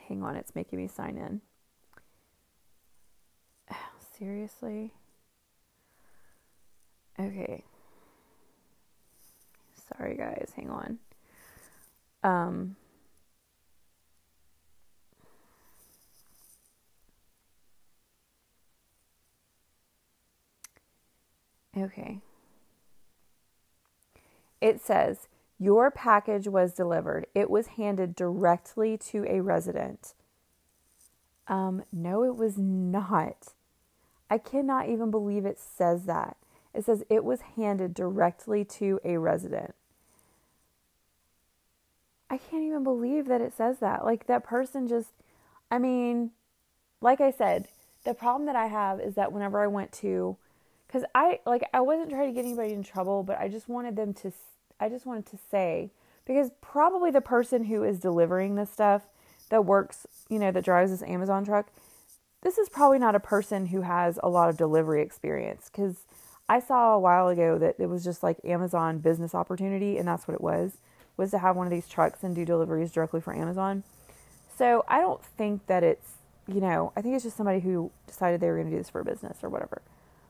hang 0.08 0.24
on, 0.24 0.36
it's 0.36 0.56
making 0.56 0.80
me 0.80 0.88
sign 0.88 1.18
in. 1.18 1.42
Seriously? 4.18 4.94
Okay. 7.20 7.64
Sorry 9.76 10.16
guys, 10.16 10.52
hang 10.56 10.70
on. 10.70 11.00
Um 12.24 12.76
Okay. 21.76 22.20
It 24.62 24.80
says, 24.82 25.28
Your 25.60 25.92
package 25.92 26.48
was 26.48 26.74
delivered. 26.74 27.28
It 27.34 27.50
was 27.50 27.68
handed 27.68 28.16
directly 28.16 28.98
to 28.98 29.26
a 29.28 29.42
resident. 29.42 30.14
Um, 31.48 31.84
no, 31.92 32.24
it 32.24 32.36
was 32.36 32.58
not. 32.58 33.54
I 34.30 34.38
cannot 34.38 34.90
even 34.90 35.12
believe 35.12 35.46
it 35.46 35.60
says 35.60 36.06
that. 36.06 36.38
It 36.74 36.86
says 36.86 37.04
it 37.10 37.24
was 37.24 37.42
handed 37.56 37.94
directly 37.94 38.66
to 38.66 39.00
a 39.04 39.18
resident. 39.18 39.76
I 42.30 42.38
can't 42.38 42.64
even 42.64 42.84
believe 42.84 43.28
that 43.28 43.42
it 43.42 43.54
says 43.56 43.78
that. 43.80 44.04
Like 44.04 44.26
that 44.26 44.44
person 44.44 44.88
just, 44.88 45.12
I 45.70 45.78
mean, 45.78 46.32
like 47.00 47.22
I 47.22 47.30
said, 47.30 47.68
the 48.06 48.16
problem 48.16 48.48
that 48.48 48.56
I 48.56 48.68
have 48.68 49.00
is 49.00 49.14
that 49.16 49.32
whenever 49.32 49.62
I 49.62 49.68
went 49.68 49.92
to 49.94 50.38
because 50.94 51.08
I 51.16 51.40
like 51.46 51.64
I 51.74 51.82
wasn't 51.82 52.12
trying 52.12 52.28
to 52.28 52.34
get 52.34 52.46
anybody 52.46 52.74
in 52.74 52.84
trouble, 52.84 53.24
but 53.24 53.40
I 53.40 53.48
just 53.48 53.68
wanted 53.68 53.96
them 53.96 54.14
to 54.16 54.32
I 54.84 54.90
just 54.90 55.06
wanted 55.06 55.26
to 55.28 55.38
say 55.50 55.92
because 56.26 56.52
probably 56.60 57.10
the 57.10 57.22
person 57.22 57.64
who 57.64 57.84
is 57.84 58.00
delivering 58.00 58.56
this 58.56 58.70
stuff 58.70 59.04
that 59.50 59.64
works, 59.64 60.06
you 60.30 60.40
know, 60.40 60.52
that 60.52 60.66
drives 60.66 60.92
this 60.92 61.02
Amazon 61.04 61.46
truck, 61.46 61.68
this 62.42 62.58
is 62.58 62.68
probably 62.68 63.00
not 63.00 63.16
a 63.16 63.20
person 63.22 63.68
who 63.68 63.84
has 63.84 64.20
a 64.22 64.28
lot 64.28 64.50
of 64.50 64.58
delivery 64.58 65.02
experience 65.02 65.70
cuz 65.70 66.04
I 66.50 66.60
saw 66.60 66.94
a 66.94 67.00
while 67.00 67.30
ago 67.30 67.58
that 67.60 67.76
it 67.80 67.88
was 67.88 68.04
just 68.04 68.24
like 68.24 68.44
Amazon 68.44 68.98
business 68.98 69.34
opportunity 69.34 69.98
and 69.98 70.06
that's 70.06 70.28
what 70.28 70.36
it 70.36 70.42
was 70.42 70.80
was 71.16 71.32
to 71.32 71.38
have 71.38 71.56
one 71.56 71.66
of 71.66 71.72
these 71.72 71.88
trucks 71.88 72.22
and 72.22 72.36
do 72.36 72.44
deliveries 72.44 72.92
directly 72.92 73.22
for 73.22 73.34
Amazon. 73.34 73.84
So, 74.58 74.84
I 74.88 75.00
don't 75.00 75.24
think 75.24 75.66
that 75.68 75.84
it's, 75.84 76.18
you 76.48 76.60
know, 76.60 76.92
I 76.96 77.02
think 77.02 77.16
it's 77.16 77.24
just 77.24 77.38
somebody 77.38 77.62
who 77.62 77.90
decided 78.06 78.42
they 78.42 78.50
were 78.50 78.58
going 78.58 78.70
to 78.70 78.72
do 78.72 78.78
this 78.78 78.90
for 78.90 79.00
a 79.00 79.06
business 79.06 79.44
or 79.44 79.50
whatever. 79.50 79.82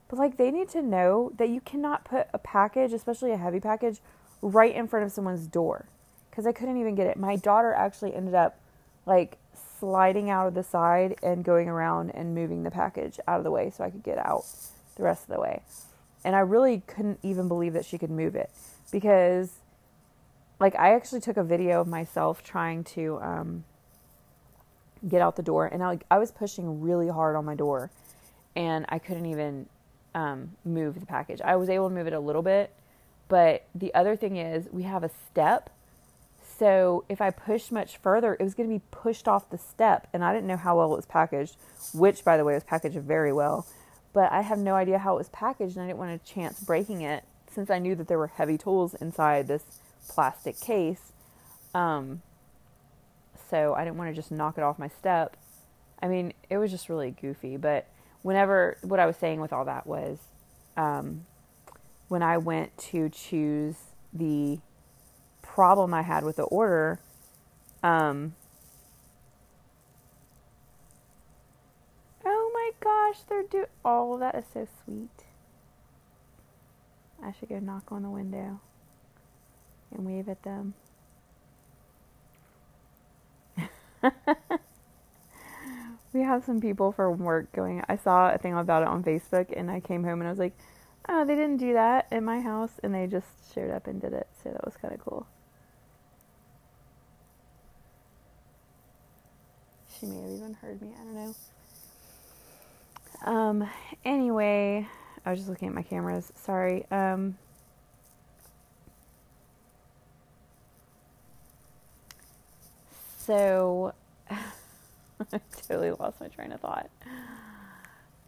But 0.07 0.19
like 0.19 0.37
they 0.37 0.51
need 0.51 0.69
to 0.69 0.81
know 0.83 1.31
that 1.37 1.49
you 1.49 1.59
cannot 1.59 2.05
put 2.05 2.27
a 2.35 2.37
package, 2.37 2.93
especially 2.93 3.31
a 3.31 3.37
heavy 3.37 3.59
package, 3.59 3.99
right 4.43 4.75
in 4.75 4.88
front 4.88 5.06
of 5.06 5.12
someone's 5.12 5.47
door. 5.47 5.88
Because 6.29 6.45
I 6.45 6.51
couldn't 6.51 6.77
even 6.77 6.95
get 6.95 7.08
it. 7.08 7.17
My 7.17 7.36
daughter 7.36 7.73
actually 7.73 8.13
ended 8.13 8.36
up 8.36 8.60
like 9.06 9.38
sliding 9.79 10.29
out 10.29 10.47
of 10.47 10.53
the 10.53 10.63
side 10.63 11.15
and 11.23 11.43
going 11.43 11.67
around 11.67 12.12
and 12.12 12.36
moving 12.36 12.63
the 12.63 12.71
package 12.71 13.19
out 13.27 13.38
of 13.38 13.43
the 13.43 13.51
way 13.51 13.69
so 13.69 13.84
I 13.84 13.89
could 13.89 14.03
get 14.03 14.17
out 14.17 14.45
the 14.95 15.03
rest 15.03 15.23
of 15.23 15.29
the 15.29 15.39
way. 15.39 15.62
And 16.23 16.36
I 16.36 16.39
really 16.39 16.84
couldn't 16.88 17.19
even 17.21 17.47
believe 17.47 17.73
that 17.73 17.86
she 17.86 17.97
could 17.97 18.10
move 18.10 18.36
it 18.36 18.49
because 18.91 19.51
like 20.60 20.75
I 20.75 20.93
actually 20.93 21.19
took 21.19 21.38
a 21.38 21.43
video 21.43 21.82
of 21.82 21.88
myself 21.88 22.43
trying 22.43 22.84
to 22.86 23.19
um, 23.21 23.63
get 25.08 25.21
out 25.21 25.36
the 25.36 25.43
door 25.43 25.67
and 25.67 25.84
I, 25.84 25.99
I 26.10 26.17
was 26.17 26.32
pushing 26.32 26.82
really 26.82 27.10
hard 27.10 27.36
on 27.36 27.43
my 27.43 27.56
door 27.56 27.91
and 28.56 28.86
I 28.89 28.99
couldn't 28.99 29.25
even 29.25 29.67
um, 30.15 30.51
move 30.63 30.99
the 30.99 31.06
package. 31.06 31.41
I 31.41 31.56
was 31.56 31.69
able 31.69 31.89
to 31.89 31.95
move 31.95 32.08
it 32.08 32.13
a 32.13 32.19
little 32.19 32.41
bit, 32.41 32.73
but 33.27 33.65
the 33.73 33.93
other 33.93 34.15
thing 34.15 34.38
is 34.38 34.67
we 34.71 34.83
have 34.83 35.03
a 35.03 35.09
step. 35.29 35.69
So 36.57 37.03
if 37.09 37.19
I 37.19 37.31
pushed 37.31 37.71
much 37.71 37.97
further, 37.97 38.36
it 38.36 38.43
was 38.43 38.53
going 38.53 38.69
to 38.69 38.75
be 38.75 38.83
pushed 38.91 39.27
off 39.27 39.49
the 39.49 39.57
step, 39.57 40.07
and 40.13 40.23
I 40.23 40.33
didn't 40.33 40.47
know 40.47 40.57
how 40.57 40.77
well 40.77 40.93
it 40.93 40.97
was 40.97 41.05
packaged, 41.05 41.57
which, 41.93 42.23
by 42.23 42.38
the 42.38 42.45
way, 42.45 42.53
was 42.53 42.63
packaged 42.63 42.97
very 42.97 43.33
well. 43.33 43.65
But 44.13 44.31
I 44.31 44.41
have 44.41 44.59
no 44.59 44.75
idea 44.75 44.99
how 44.99 45.15
it 45.15 45.17
was 45.17 45.29
packaged, 45.29 45.75
and 45.75 45.83
I 45.83 45.88
didn't 45.88 45.99
want 45.99 46.12
a 46.12 46.23
chance 46.23 46.59
breaking 46.59 47.01
it 47.01 47.23
since 47.51 47.69
I 47.69 47.79
knew 47.79 47.95
that 47.95 48.07
there 48.07 48.19
were 48.19 48.27
heavy 48.27 48.57
tools 48.57 48.93
inside 48.95 49.47
this 49.47 49.63
plastic 50.07 50.59
case. 50.59 51.12
Um, 51.73 52.21
so 53.49 53.73
I 53.73 53.83
didn't 53.83 53.97
want 53.97 54.12
to 54.12 54.15
just 54.15 54.31
knock 54.31 54.57
it 54.57 54.63
off 54.63 54.77
my 54.77 54.89
step. 54.89 55.38
I 56.01 56.07
mean, 56.07 56.33
it 56.49 56.57
was 56.57 56.71
just 56.71 56.89
really 56.89 57.12
goofy, 57.12 57.57
but 57.57 57.88
whenever 58.21 58.77
what 58.81 58.99
I 58.99 59.05
was 59.05 59.15
saying 59.17 59.39
with 59.41 59.53
all 59.53 59.65
that 59.65 59.88
was 59.88 60.19
um, 60.75 61.25
when 62.07 62.21
I 62.21 62.37
went 62.37 62.77
to 62.89 63.09
choose 63.09 63.75
the 64.11 64.59
problem 65.41 65.93
I 65.93 66.01
had 66.01 66.23
with 66.23 66.37
the 66.37 66.43
order, 66.43 66.99
um, 67.81 68.35
oh 72.25 72.51
my 72.53 72.71
gosh, 72.79 73.21
they're 73.27 73.43
do 73.43 73.65
oh, 73.83 74.17
that 74.19 74.35
is 74.35 74.45
so 74.53 74.67
sweet. 74.83 75.09
I 77.23 77.31
should 77.31 77.49
go 77.49 77.59
knock 77.59 77.91
on 77.91 78.03
the 78.03 78.09
window 78.09 78.59
and 79.91 80.05
wave 80.05 80.27
at 80.27 80.43
them. 80.43 80.73
we 86.13 86.21
have 86.21 86.43
some 86.43 86.59
people 86.59 86.91
from 86.91 87.19
work 87.19 87.51
going. 87.53 87.83
I 87.87 87.95
saw 87.95 88.33
a 88.33 88.37
thing 88.37 88.53
about 88.53 88.83
it 88.83 88.89
on 88.89 89.03
Facebook, 89.03 89.53
and 89.55 89.71
I 89.71 89.79
came 89.79 90.03
home 90.03 90.19
and 90.19 90.27
I 90.27 90.31
was 90.31 90.39
like, 90.39 90.57
"Oh, 91.07 91.25
they 91.25 91.35
didn't 91.35 91.57
do 91.57 91.73
that 91.73 92.07
in 92.11 92.23
my 92.23 92.39
house," 92.41 92.79
and 92.83 92.93
they 92.93 93.07
just 93.07 93.27
showed 93.53 93.69
up 93.71 93.87
and 93.87 94.01
did 94.01 94.13
it. 94.13 94.27
So 94.43 94.49
that 94.51 94.63
was 94.65 94.75
kind 94.77 94.93
of 94.93 94.99
cool. 95.01 95.27
She 99.99 100.05
may 100.07 100.21
have 100.21 100.31
even 100.31 100.53
heard 100.55 100.81
me. 100.81 100.89
I 100.99 101.03
don't 101.03 101.15
know. 101.15 101.35
Um. 103.31 103.69
Anyway, 104.05 104.87
I 105.25 105.29
was 105.29 105.39
just 105.39 105.49
looking 105.49 105.67
at 105.69 105.73
my 105.73 105.83
cameras. 105.83 106.31
Sorry. 106.35 106.85
Um. 106.91 107.37
So. 113.19 113.93
I 115.31 115.39
totally 115.67 115.91
lost 115.91 116.19
my 116.19 116.27
train 116.27 116.51
of 116.51 116.59
thought. 116.61 116.89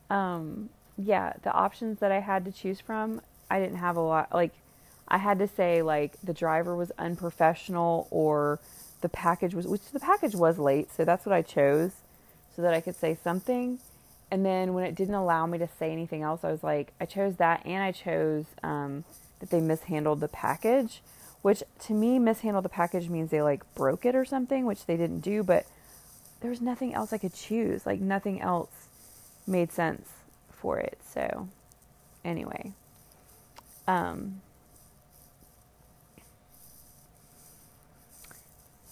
Um, 0.09 0.69
yeah, 0.97 1.33
the 1.43 1.51
options 1.51 1.99
that 1.99 2.11
I 2.11 2.19
had 2.19 2.45
to 2.45 2.51
choose 2.51 2.79
from, 2.79 3.21
I 3.49 3.59
didn't 3.59 3.77
have 3.77 3.97
a 3.97 4.01
lot. 4.01 4.33
Like, 4.33 4.53
I 5.07 5.17
had 5.17 5.39
to 5.39 5.47
say, 5.47 5.81
like, 5.81 6.13
the 6.23 6.33
driver 6.33 6.75
was 6.75 6.91
unprofessional 6.97 8.07
or 8.11 8.59
the 9.01 9.09
package 9.09 9.53
was, 9.53 9.67
which 9.67 9.91
the 9.91 9.99
package 9.99 10.35
was 10.35 10.57
late, 10.57 10.91
so 10.91 11.05
that's 11.05 11.25
what 11.25 11.33
I 11.33 11.41
chose 11.41 11.91
so 12.55 12.61
that 12.61 12.73
I 12.73 12.81
could 12.81 12.95
say 12.95 13.17
something. 13.21 13.79
And 14.31 14.45
then 14.45 14.73
when 14.73 14.85
it 14.85 14.95
didn't 14.95 15.15
allow 15.15 15.45
me 15.45 15.57
to 15.59 15.67
say 15.67 15.91
anything 15.91 16.23
else, 16.23 16.43
I 16.43 16.51
was 16.51 16.63
like, 16.63 16.93
I 16.99 17.05
chose 17.05 17.35
that 17.35 17.65
and 17.65 17.83
I 17.83 17.91
chose 17.91 18.45
um, 18.63 19.03
that 19.39 19.49
they 19.49 19.59
mishandled 19.59 20.21
the 20.21 20.27
package, 20.27 21.01
which 21.41 21.61
to 21.81 21.93
me, 21.93 22.17
mishandled 22.17 22.65
the 22.65 22.69
package 22.69 23.09
means 23.09 23.29
they 23.29 23.41
like 23.41 23.61
broke 23.75 24.05
it 24.05 24.15
or 24.15 24.25
something, 24.25 24.65
which 24.65 24.85
they 24.85 24.97
didn't 24.97 25.19
do, 25.19 25.43
but 25.43 25.65
there 26.39 26.49
was 26.49 26.61
nothing 26.61 26.93
else 26.93 27.13
I 27.13 27.17
could 27.17 27.33
choose. 27.33 27.85
Like 27.85 27.99
nothing 27.99 28.41
else 28.41 28.87
made 29.45 29.71
sense 29.71 30.09
for 30.65 30.79
it. 30.79 30.97
So, 31.13 31.47
anyway, 32.23 32.73
um, 33.87 34.41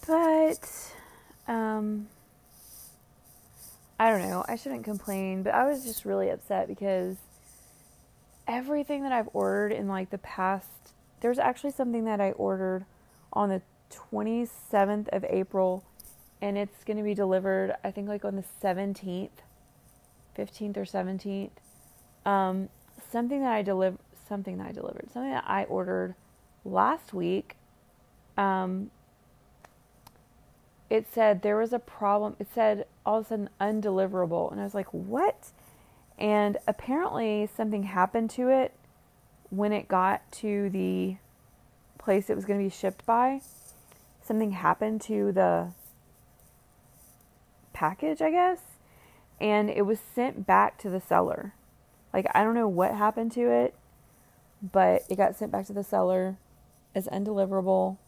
but 0.06 0.92
um, 1.48 2.06
I 3.98 4.08
don't 4.08 4.22
know. 4.28 4.44
I 4.46 4.54
shouldn't 4.54 4.84
complain, 4.84 5.42
but 5.42 5.52
I 5.52 5.68
was 5.68 5.82
just 5.82 6.04
really 6.04 6.28
upset 6.30 6.68
because 6.68 7.16
everything 8.46 9.02
that 9.02 9.10
I've 9.10 9.28
ordered 9.32 9.72
in 9.72 9.88
like 9.88 10.10
the 10.10 10.18
past, 10.18 10.68
there's 11.22 11.40
actually 11.40 11.72
something 11.72 12.04
that 12.04 12.20
I 12.20 12.30
ordered 12.30 12.84
on 13.32 13.48
the 13.48 13.62
27th 13.90 15.08
of 15.08 15.24
April 15.24 15.82
and 16.40 16.56
it's 16.56 16.84
going 16.84 16.98
to 16.98 17.02
be 17.02 17.14
delivered 17.14 17.74
I 17.82 17.90
think 17.90 18.08
like 18.08 18.24
on 18.24 18.36
the 18.36 18.44
17th, 18.62 19.30
15th 20.38 20.76
or 20.76 20.84
17th. 20.84 21.50
Um, 22.24 22.68
something 23.10 23.42
that 23.42 23.52
I 23.52 23.62
deliver 23.62 23.98
something 24.28 24.58
that 24.58 24.68
I 24.68 24.72
delivered, 24.72 25.10
something 25.12 25.30
that 25.30 25.44
I 25.46 25.64
ordered 25.64 26.14
last 26.64 27.12
week. 27.12 27.56
Um, 28.36 28.90
it 30.90 31.06
said 31.12 31.42
there 31.42 31.56
was 31.56 31.72
a 31.72 31.78
problem. 31.78 32.36
It 32.38 32.48
said 32.54 32.86
all 33.04 33.18
of 33.18 33.26
a 33.26 33.28
sudden 33.28 33.50
undeliverable, 33.60 34.50
and 34.50 34.60
I 34.60 34.64
was 34.64 34.74
like, 34.74 34.92
"What?" 34.92 35.50
And 36.18 36.58
apparently 36.66 37.48
something 37.54 37.84
happened 37.84 38.30
to 38.30 38.48
it 38.48 38.72
when 39.50 39.72
it 39.72 39.88
got 39.88 40.30
to 40.32 40.70
the 40.70 41.16
place 41.98 42.28
it 42.30 42.36
was 42.36 42.44
going 42.44 42.60
to 42.60 42.64
be 42.64 42.70
shipped 42.70 43.04
by. 43.06 43.40
Something 44.22 44.52
happened 44.52 45.00
to 45.02 45.32
the 45.32 45.68
package, 47.72 48.22
I 48.22 48.30
guess, 48.30 48.60
and 49.40 49.68
it 49.68 49.82
was 49.82 49.98
sent 50.00 50.46
back 50.46 50.78
to 50.78 50.90
the 50.90 51.00
seller. 51.00 51.54
Like, 52.14 52.26
I 52.32 52.44
don't 52.44 52.54
know 52.54 52.68
what 52.68 52.94
happened 52.94 53.32
to 53.32 53.50
it, 53.50 53.74
but 54.62 55.02
it 55.10 55.16
got 55.16 55.36
sent 55.36 55.50
back 55.50 55.66
to 55.66 55.72
the 55.72 55.82
seller 55.82 56.38
as 56.94 57.08
undeliverable. 57.08 57.98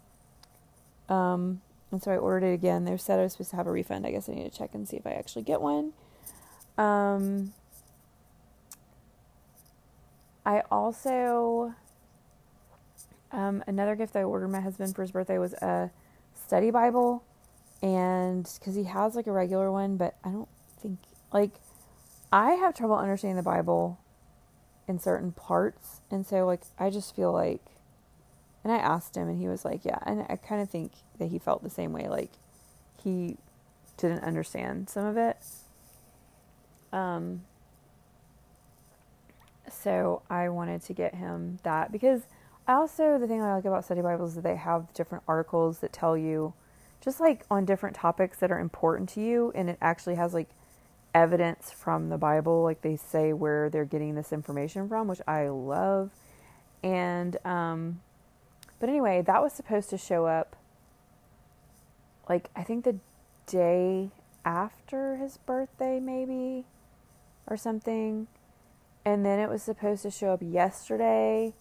Um, 1.08 1.60
and 1.90 2.00
so 2.00 2.12
I 2.12 2.16
ordered 2.16 2.46
it 2.46 2.54
again. 2.54 2.84
They 2.84 2.96
said 2.96 3.18
I 3.18 3.24
was 3.24 3.32
supposed 3.32 3.50
to 3.50 3.56
have 3.56 3.66
a 3.66 3.72
refund. 3.72 4.06
I 4.06 4.12
guess 4.12 4.28
I 4.28 4.34
need 4.34 4.50
to 4.50 4.56
check 4.56 4.70
and 4.74 4.88
see 4.88 4.96
if 4.96 5.06
I 5.06 5.10
actually 5.10 5.42
get 5.42 5.60
one. 5.60 5.92
Um, 6.78 7.52
I 10.44 10.62
also, 10.70 11.74
um, 13.32 13.64
another 13.66 13.96
gift 13.96 14.12
that 14.12 14.20
I 14.20 14.22
ordered 14.22 14.48
my 14.48 14.60
husband 14.60 14.94
for 14.94 15.02
his 15.02 15.10
birthday 15.10 15.38
was 15.38 15.54
a 15.54 15.90
study 16.46 16.70
Bible 16.70 17.24
and 17.82 18.48
because 18.58 18.76
he 18.76 18.84
has 18.84 19.16
like 19.16 19.26
a 19.26 19.32
regular 19.32 19.72
one, 19.72 19.96
but 19.96 20.14
I 20.22 20.30
don't 20.30 20.48
think 20.80 21.00
like 21.32 21.52
I 22.32 22.52
have 22.52 22.74
trouble 22.74 22.96
understanding 22.96 23.36
the 23.36 23.42
Bible 23.42 23.98
in 24.88 24.98
certain 24.98 25.32
parts, 25.32 26.00
and 26.10 26.26
so 26.26 26.46
like 26.46 26.62
I 26.78 26.90
just 26.90 27.14
feel 27.14 27.32
like, 27.32 27.62
and 28.64 28.72
I 28.72 28.76
asked 28.76 29.16
him, 29.16 29.28
and 29.28 29.40
he 29.40 29.48
was 29.48 29.64
like, 29.64 29.84
yeah, 29.84 29.98
and 30.04 30.26
I 30.28 30.36
kind 30.36 30.60
of 30.60 30.68
think 30.68 30.92
that 31.18 31.26
he 31.26 31.38
felt 31.38 31.62
the 31.62 31.70
same 31.70 31.92
way, 31.92 32.08
like 32.08 32.30
he 33.02 33.36
didn't 33.96 34.24
understand 34.24 34.88
some 34.88 35.06
of 35.06 35.16
it. 35.16 35.36
Um. 36.92 37.42
So 39.68 40.22
I 40.30 40.48
wanted 40.48 40.82
to 40.82 40.92
get 40.92 41.16
him 41.16 41.58
that 41.62 41.90
because 41.90 42.22
I 42.66 42.74
also 42.74 43.18
the 43.18 43.26
thing 43.26 43.42
I 43.42 43.54
like 43.54 43.64
about 43.64 43.84
study 43.84 44.00
Bibles 44.00 44.30
is 44.30 44.36
that 44.36 44.44
they 44.44 44.56
have 44.56 44.92
different 44.94 45.24
articles 45.28 45.78
that 45.80 45.92
tell 45.92 46.16
you 46.16 46.54
just 47.00 47.20
like 47.20 47.44
on 47.50 47.64
different 47.64 47.96
topics 47.96 48.38
that 48.38 48.50
are 48.50 48.58
important 48.58 49.08
to 49.10 49.20
you 49.20 49.52
and 49.54 49.68
it 49.68 49.78
actually 49.80 50.16
has 50.16 50.34
like 50.34 50.48
evidence 51.16 51.70
from 51.70 52.10
the 52.10 52.18
Bible 52.18 52.62
like 52.62 52.82
they 52.82 52.94
say 52.94 53.32
where 53.32 53.70
they're 53.70 53.86
getting 53.86 54.14
this 54.14 54.34
information 54.34 54.86
from 54.86 55.08
which 55.08 55.22
I 55.26 55.48
love 55.48 56.10
and 56.82 57.38
um 57.42 58.02
but 58.78 58.90
anyway 58.90 59.22
that 59.22 59.42
was 59.42 59.54
supposed 59.54 59.88
to 59.90 59.96
show 59.96 60.26
up 60.26 60.56
like 62.28 62.50
I 62.54 62.62
think 62.62 62.84
the 62.84 62.98
day 63.46 64.10
after 64.44 65.16
his 65.16 65.38
birthday 65.38 65.98
maybe 66.00 66.66
or 67.46 67.56
something 67.56 68.26
and 69.06 69.24
then 69.24 69.38
it 69.38 69.48
was 69.48 69.62
supposed 69.62 70.02
to 70.02 70.10
show 70.10 70.34
up 70.34 70.40
yesterday 70.42 71.54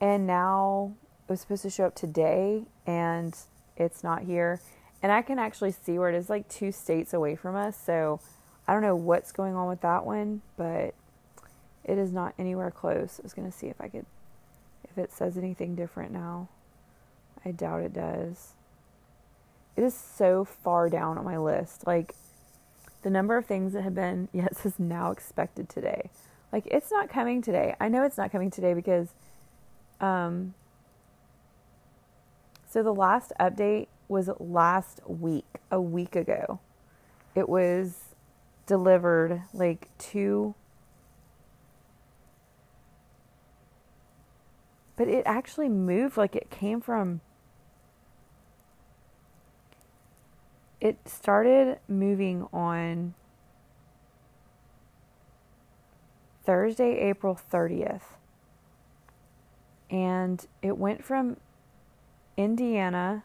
and 0.00 0.24
now 0.24 0.94
it 1.26 1.32
was 1.32 1.40
supposed 1.40 1.62
to 1.62 1.70
show 1.70 1.86
up 1.86 1.96
today 1.96 2.62
and 2.86 3.36
it's 3.76 4.04
not 4.04 4.22
here 4.22 4.60
and 5.02 5.10
I 5.10 5.20
can 5.20 5.40
actually 5.40 5.72
see 5.72 5.98
where 5.98 6.10
it 6.10 6.14
is 6.14 6.30
like 6.30 6.48
two 6.48 6.70
states 6.70 7.12
away 7.12 7.34
from 7.36 7.56
us. 7.56 7.76
So 7.76 8.20
I 8.66 8.72
don't 8.72 8.82
know 8.82 8.96
what's 8.96 9.32
going 9.32 9.54
on 9.54 9.68
with 9.68 9.82
that 9.82 10.06
one, 10.06 10.42
but 10.56 10.94
it 11.84 11.98
is 11.98 12.12
not 12.12 12.34
anywhere 12.38 12.70
close. 12.70 13.20
I 13.20 13.22
was 13.22 13.34
going 13.34 13.50
to 13.50 13.56
see 13.56 13.66
if 13.66 13.80
I 13.80 13.88
could, 13.88 14.06
if 14.88 14.96
it 14.96 15.12
says 15.12 15.36
anything 15.36 15.74
different 15.74 16.12
now. 16.12 16.48
I 17.44 17.50
doubt 17.50 17.82
it 17.82 17.92
does. 17.92 18.52
It 19.76 19.82
is 19.82 19.94
so 19.94 20.44
far 20.44 20.88
down 20.88 21.18
on 21.18 21.24
my 21.24 21.36
list. 21.36 21.86
Like 21.86 22.14
the 23.02 23.10
number 23.10 23.36
of 23.36 23.44
things 23.44 23.74
that 23.74 23.82
have 23.82 23.94
been, 23.94 24.28
yes, 24.32 24.64
is 24.64 24.78
now 24.78 25.10
expected 25.10 25.68
today. 25.68 26.10
Like 26.52 26.66
it's 26.66 26.90
not 26.90 27.10
coming 27.10 27.42
today. 27.42 27.74
I 27.80 27.88
know 27.88 28.04
it's 28.04 28.16
not 28.16 28.32
coming 28.32 28.50
today 28.50 28.72
because, 28.72 29.08
um, 30.00 30.54
so 32.70 32.82
the 32.82 32.94
last 32.94 33.32
update 33.38 33.88
was 34.08 34.30
last 34.38 35.00
week, 35.06 35.44
a 35.70 35.80
week 35.80 36.16
ago. 36.16 36.60
It 37.34 37.48
was 37.48 38.13
delivered 38.66 39.42
like 39.52 39.88
two 39.98 40.54
but 44.96 45.08
it 45.08 45.22
actually 45.26 45.68
moved 45.68 46.16
like 46.16 46.34
it 46.34 46.50
came 46.50 46.80
from 46.80 47.20
it 50.80 51.08
started 51.08 51.78
moving 51.88 52.46
on 52.52 53.14
Thursday, 56.44 56.98
April 56.98 57.38
30th. 57.50 58.02
And 59.90 60.46
it 60.60 60.76
went 60.76 61.02
from 61.02 61.38
Indiana 62.36 63.24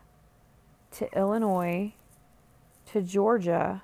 to 0.91 1.10
Illinois 1.17 1.93
to 2.88 3.02
Georgia. 3.02 3.84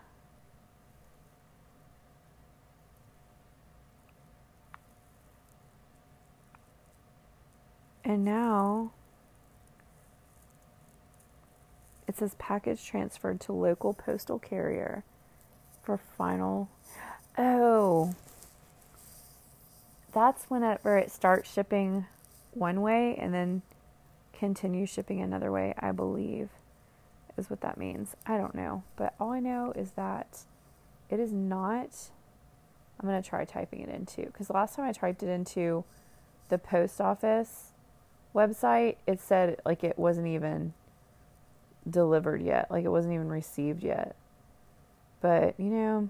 And 8.05 8.23
now 8.23 8.91
it 12.07 12.15
says 12.15 12.35
package 12.37 12.85
transferred 12.85 13.41
to 13.41 13.51
local 13.51 13.95
postal 13.95 14.37
carrier 14.37 15.03
for 15.81 15.97
final. 15.97 16.69
Oh, 17.35 18.13
that's 20.13 20.45
whenever 20.45 20.97
it 20.97 21.11
starts 21.11 21.51
shipping 21.51 22.05
one 22.53 22.81
way 22.81 23.15
and 23.19 23.33
then 23.33 23.63
continue 24.33 24.85
shipping 24.85 25.19
another 25.19 25.51
way, 25.51 25.73
I 25.79 25.91
believe 25.91 26.49
is 27.37 27.49
what 27.49 27.61
that 27.61 27.77
means. 27.77 28.15
I 28.27 28.37
don't 28.37 28.53
know. 28.53 28.83
But 28.95 29.15
all 29.19 29.31
I 29.31 29.39
know 29.39 29.73
is 29.75 29.91
that 29.91 30.41
it 31.09 31.19
is 31.19 31.33
not. 31.33 31.89
I'm 32.99 33.09
going 33.09 33.21
to 33.21 33.27
try 33.27 33.43
typing 33.45 33.81
it 33.81 33.89
into 33.89 34.27
because 34.27 34.51
last 34.51 34.75
time 34.75 34.85
I 34.85 34.91
typed 34.91 35.23
it 35.23 35.29
into 35.29 35.83
the 36.49 36.57
post 36.57 37.01
office 37.01 37.64
website, 38.35 38.97
it 39.07 39.19
said 39.21 39.59
like 39.65 39.83
it 39.83 39.97
wasn't 39.97 40.27
even 40.27 40.73
delivered 41.89 42.41
yet, 42.41 42.69
like 42.69 42.83
it 42.85 42.89
wasn't 42.89 43.13
even 43.13 43.29
received 43.29 43.83
yet. 43.83 44.15
But, 45.21 45.55
you 45.57 45.69
know, 45.71 46.09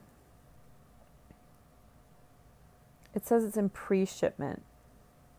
it 3.14 3.26
says 3.26 3.44
it's 3.44 3.58
in 3.58 3.70
pre 3.70 4.06
shipment. 4.06 4.64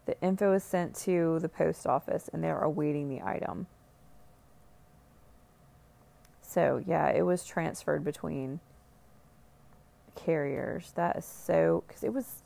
The 0.06 0.18
info 0.22 0.52
is 0.52 0.62
sent 0.62 0.94
to 1.00 1.38
the 1.40 1.48
post 1.48 1.86
office 1.86 2.30
and 2.32 2.42
they're 2.42 2.60
awaiting 2.60 3.08
the 3.08 3.22
item. 3.22 3.66
So, 6.40 6.82
yeah, 6.86 7.10
it 7.10 7.22
was 7.22 7.44
transferred 7.44 8.04
between 8.04 8.60
carriers. 10.14 10.92
That 10.94 11.16
is 11.16 11.24
so, 11.24 11.84
because 11.86 12.04
it 12.04 12.14
was, 12.14 12.42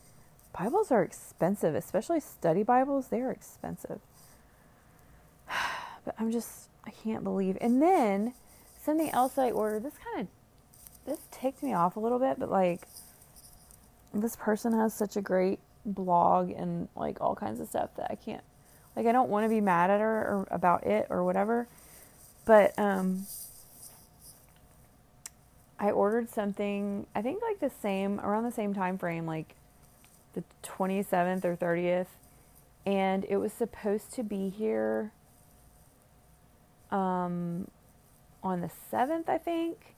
Bibles 0.59 0.91
are 0.91 1.03
expensive, 1.03 1.75
especially 1.75 2.19
study 2.19 2.63
Bibles, 2.63 3.09
they 3.09 3.21
are 3.21 3.31
expensive. 3.31 4.01
But 6.05 6.15
I'm 6.19 6.31
just, 6.31 6.69
I 6.85 6.91
can't 6.91 7.25
believe. 7.25 7.59
And 7.61 7.81
then, 7.81 8.35
something 8.83 9.11
else 9.11 9.39
I 9.39 9.51
ordered. 9.51 9.85
This 9.85 9.95
kind 10.15 10.27
of 10.27 10.29
this 11.07 11.21
ticked 11.31 11.63
me 11.63 11.73
off 11.73 11.97
a 11.97 12.01
little 12.01 12.19
bit, 12.19 12.39
but 12.39 12.51
like 12.51 12.83
this 14.13 14.37
person 14.37 14.73
has 14.73 14.93
such 14.93 15.17
a 15.17 15.21
great 15.21 15.61
blog 15.85 16.51
and 16.51 16.89
like 16.95 17.21
all 17.21 17.35
kinds 17.35 17.61
of 17.61 17.69
stuff 17.69 17.91
that 17.97 18.11
I 18.11 18.15
can't 18.15 18.43
like 18.95 19.07
I 19.07 19.13
don't 19.13 19.31
want 19.31 19.45
to 19.45 19.49
be 19.49 19.61
mad 19.61 19.91
at 19.91 20.01
her 20.01 20.07
or 20.07 20.49
about 20.51 20.87
it 20.87 21.07
or 21.11 21.25
whatever. 21.25 21.69
But 22.45 22.79
um 22.79 23.27
I 25.79 25.91
ordered 25.91 26.29
something 26.29 27.07
I 27.15 27.23
think 27.23 27.43
like 27.43 27.61
the 27.61 27.71
same 27.81 28.21
around 28.21 28.45
the 28.45 28.53
same 28.53 28.75
time 28.75 28.99
frame 28.99 29.27
like 29.27 29.55
the 30.35 30.45
27th 30.63 31.45
or 31.45 31.57
30th 31.57 32.07
and 32.87 33.25
it 33.29 33.39
was 33.39 33.53
supposed 33.53 34.13
to 34.15 34.23
be 34.23 34.49
here 34.49 35.13
um 36.91 37.69
on 38.43 38.61
the 38.61 38.71
7th 38.93 39.29
I 39.29 39.39
think 39.39 39.95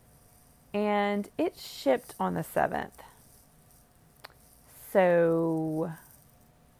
and 0.74 1.28
it 1.36 1.56
shipped 1.58 2.14
on 2.18 2.34
the 2.34 2.40
7th. 2.40 2.90
So 4.90 5.92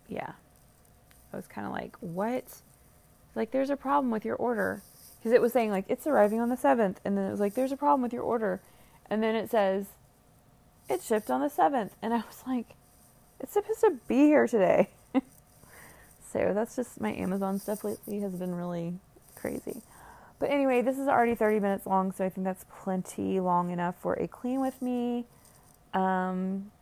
yeah. 0.08 0.32
I 1.32 1.36
was 1.36 1.46
kind 1.46 1.66
of 1.66 1.72
like, 1.72 1.96
"What?" 2.00 2.44
Like 3.34 3.50
there's 3.50 3.70
a 3.70 3.76
problem 3.76 4.10
with 4.10 4.24
your 4.24 4.36
order 4.36 4.82
because 5.18 5.32
it 5.32 5.40
was 5.40 5.52
saying 5.52 5.70
like 5.70 5.86
it's 5.88 6.06
arriving 6.06 6.40
on 6.40 6.48
the 6.48 6.56
7th 6.56 6.96
and 7.04 7.16
then 7.16 7.26
it 7.26 7.30
was 7.30 7.40
like 7.40 7.54
there's 7.54 7.72
a 7.72 7.76
problem 7.76 8.02
with 8.02 8.12
your 8.12 8.22
order 8.22 8.60
and 9.08 9.22
then 9.22 9.34
it 9.34 9.50
says 9.50 9.86
it 10.88 11.02
shipped 11.02 11.30
on 11.30 11.40
the 11.40 11.48
7th 11.48 11.92
and 12.02 12.12
I 12.12 12.18
was 12.18 12.42
like 12.46 12.74
it's 13.40 13.54
supposed 13.54 13.80
to 13.80 13.98
be 14.06 14.26
here 14.26 14.46
today. 14.46 14.90
so 16.32 16.52
that's 16.54 16.76
just 16.76 17.00
my 17.00 17.12
Amazon 17.12 17.58
stuff 17.58 17.84
lately 17.84 18.20
has 18.20 18.32
been 18.32 18.54
really 18.54 18.94
crazy. 19.34 19.82
But 20.42 20.50
anyway, 20.50 20.82
this 20.82 20.98
is 20.98 21.06
already 21.06 21.36
30 21.36 21.60
minutes 21.60 21.86
long, 21.86 22.10
so 22.10 22.24
I 22.24 22.28
think 22.28 22.44
that's 22.44 22.64
plenty 22.82 23.38
long 23.38 23.70
enough 23.70 23.94
for 24.02 24.14
a 24.14 24.26
clean 24.26 24.60
with 24.60 24.82
me. 24.82 25.24
Um, 25.94 26.72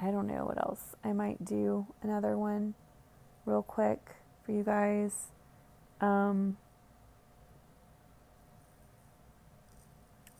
I 0.00 0.12
don't 0.12 0.28
know 0.28 0.44
what 0.44 0.56
else. 0.58 0.94
I 1.02 1.12
might 1.12 1.44
do 1.44 1.88
another 2.04 2.38
one 2.38 2.74
real 3.46 3.64
quick 3.64 4.10
for 4.46 4.52
you 4.52 4.62
guys. 4.62 5.26
Um, 6.00 6.56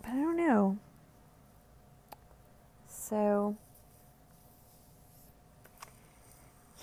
but 0.03 0.13
I 0.13 0.15
don't 0.15 0.37
know. 0.37 0.79
So, 2.89 3.57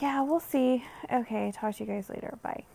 yeah, 0.01 0.21
we'll 0.21 0.41
see. 0.41 0.83
Okay, 1.09 1.53
talk 1.55 1.75
to 1.75 1.85
you 1.85 1.89
guys 1.89 2.09
later. 2.09 2.37
Bye. 2.43 2.65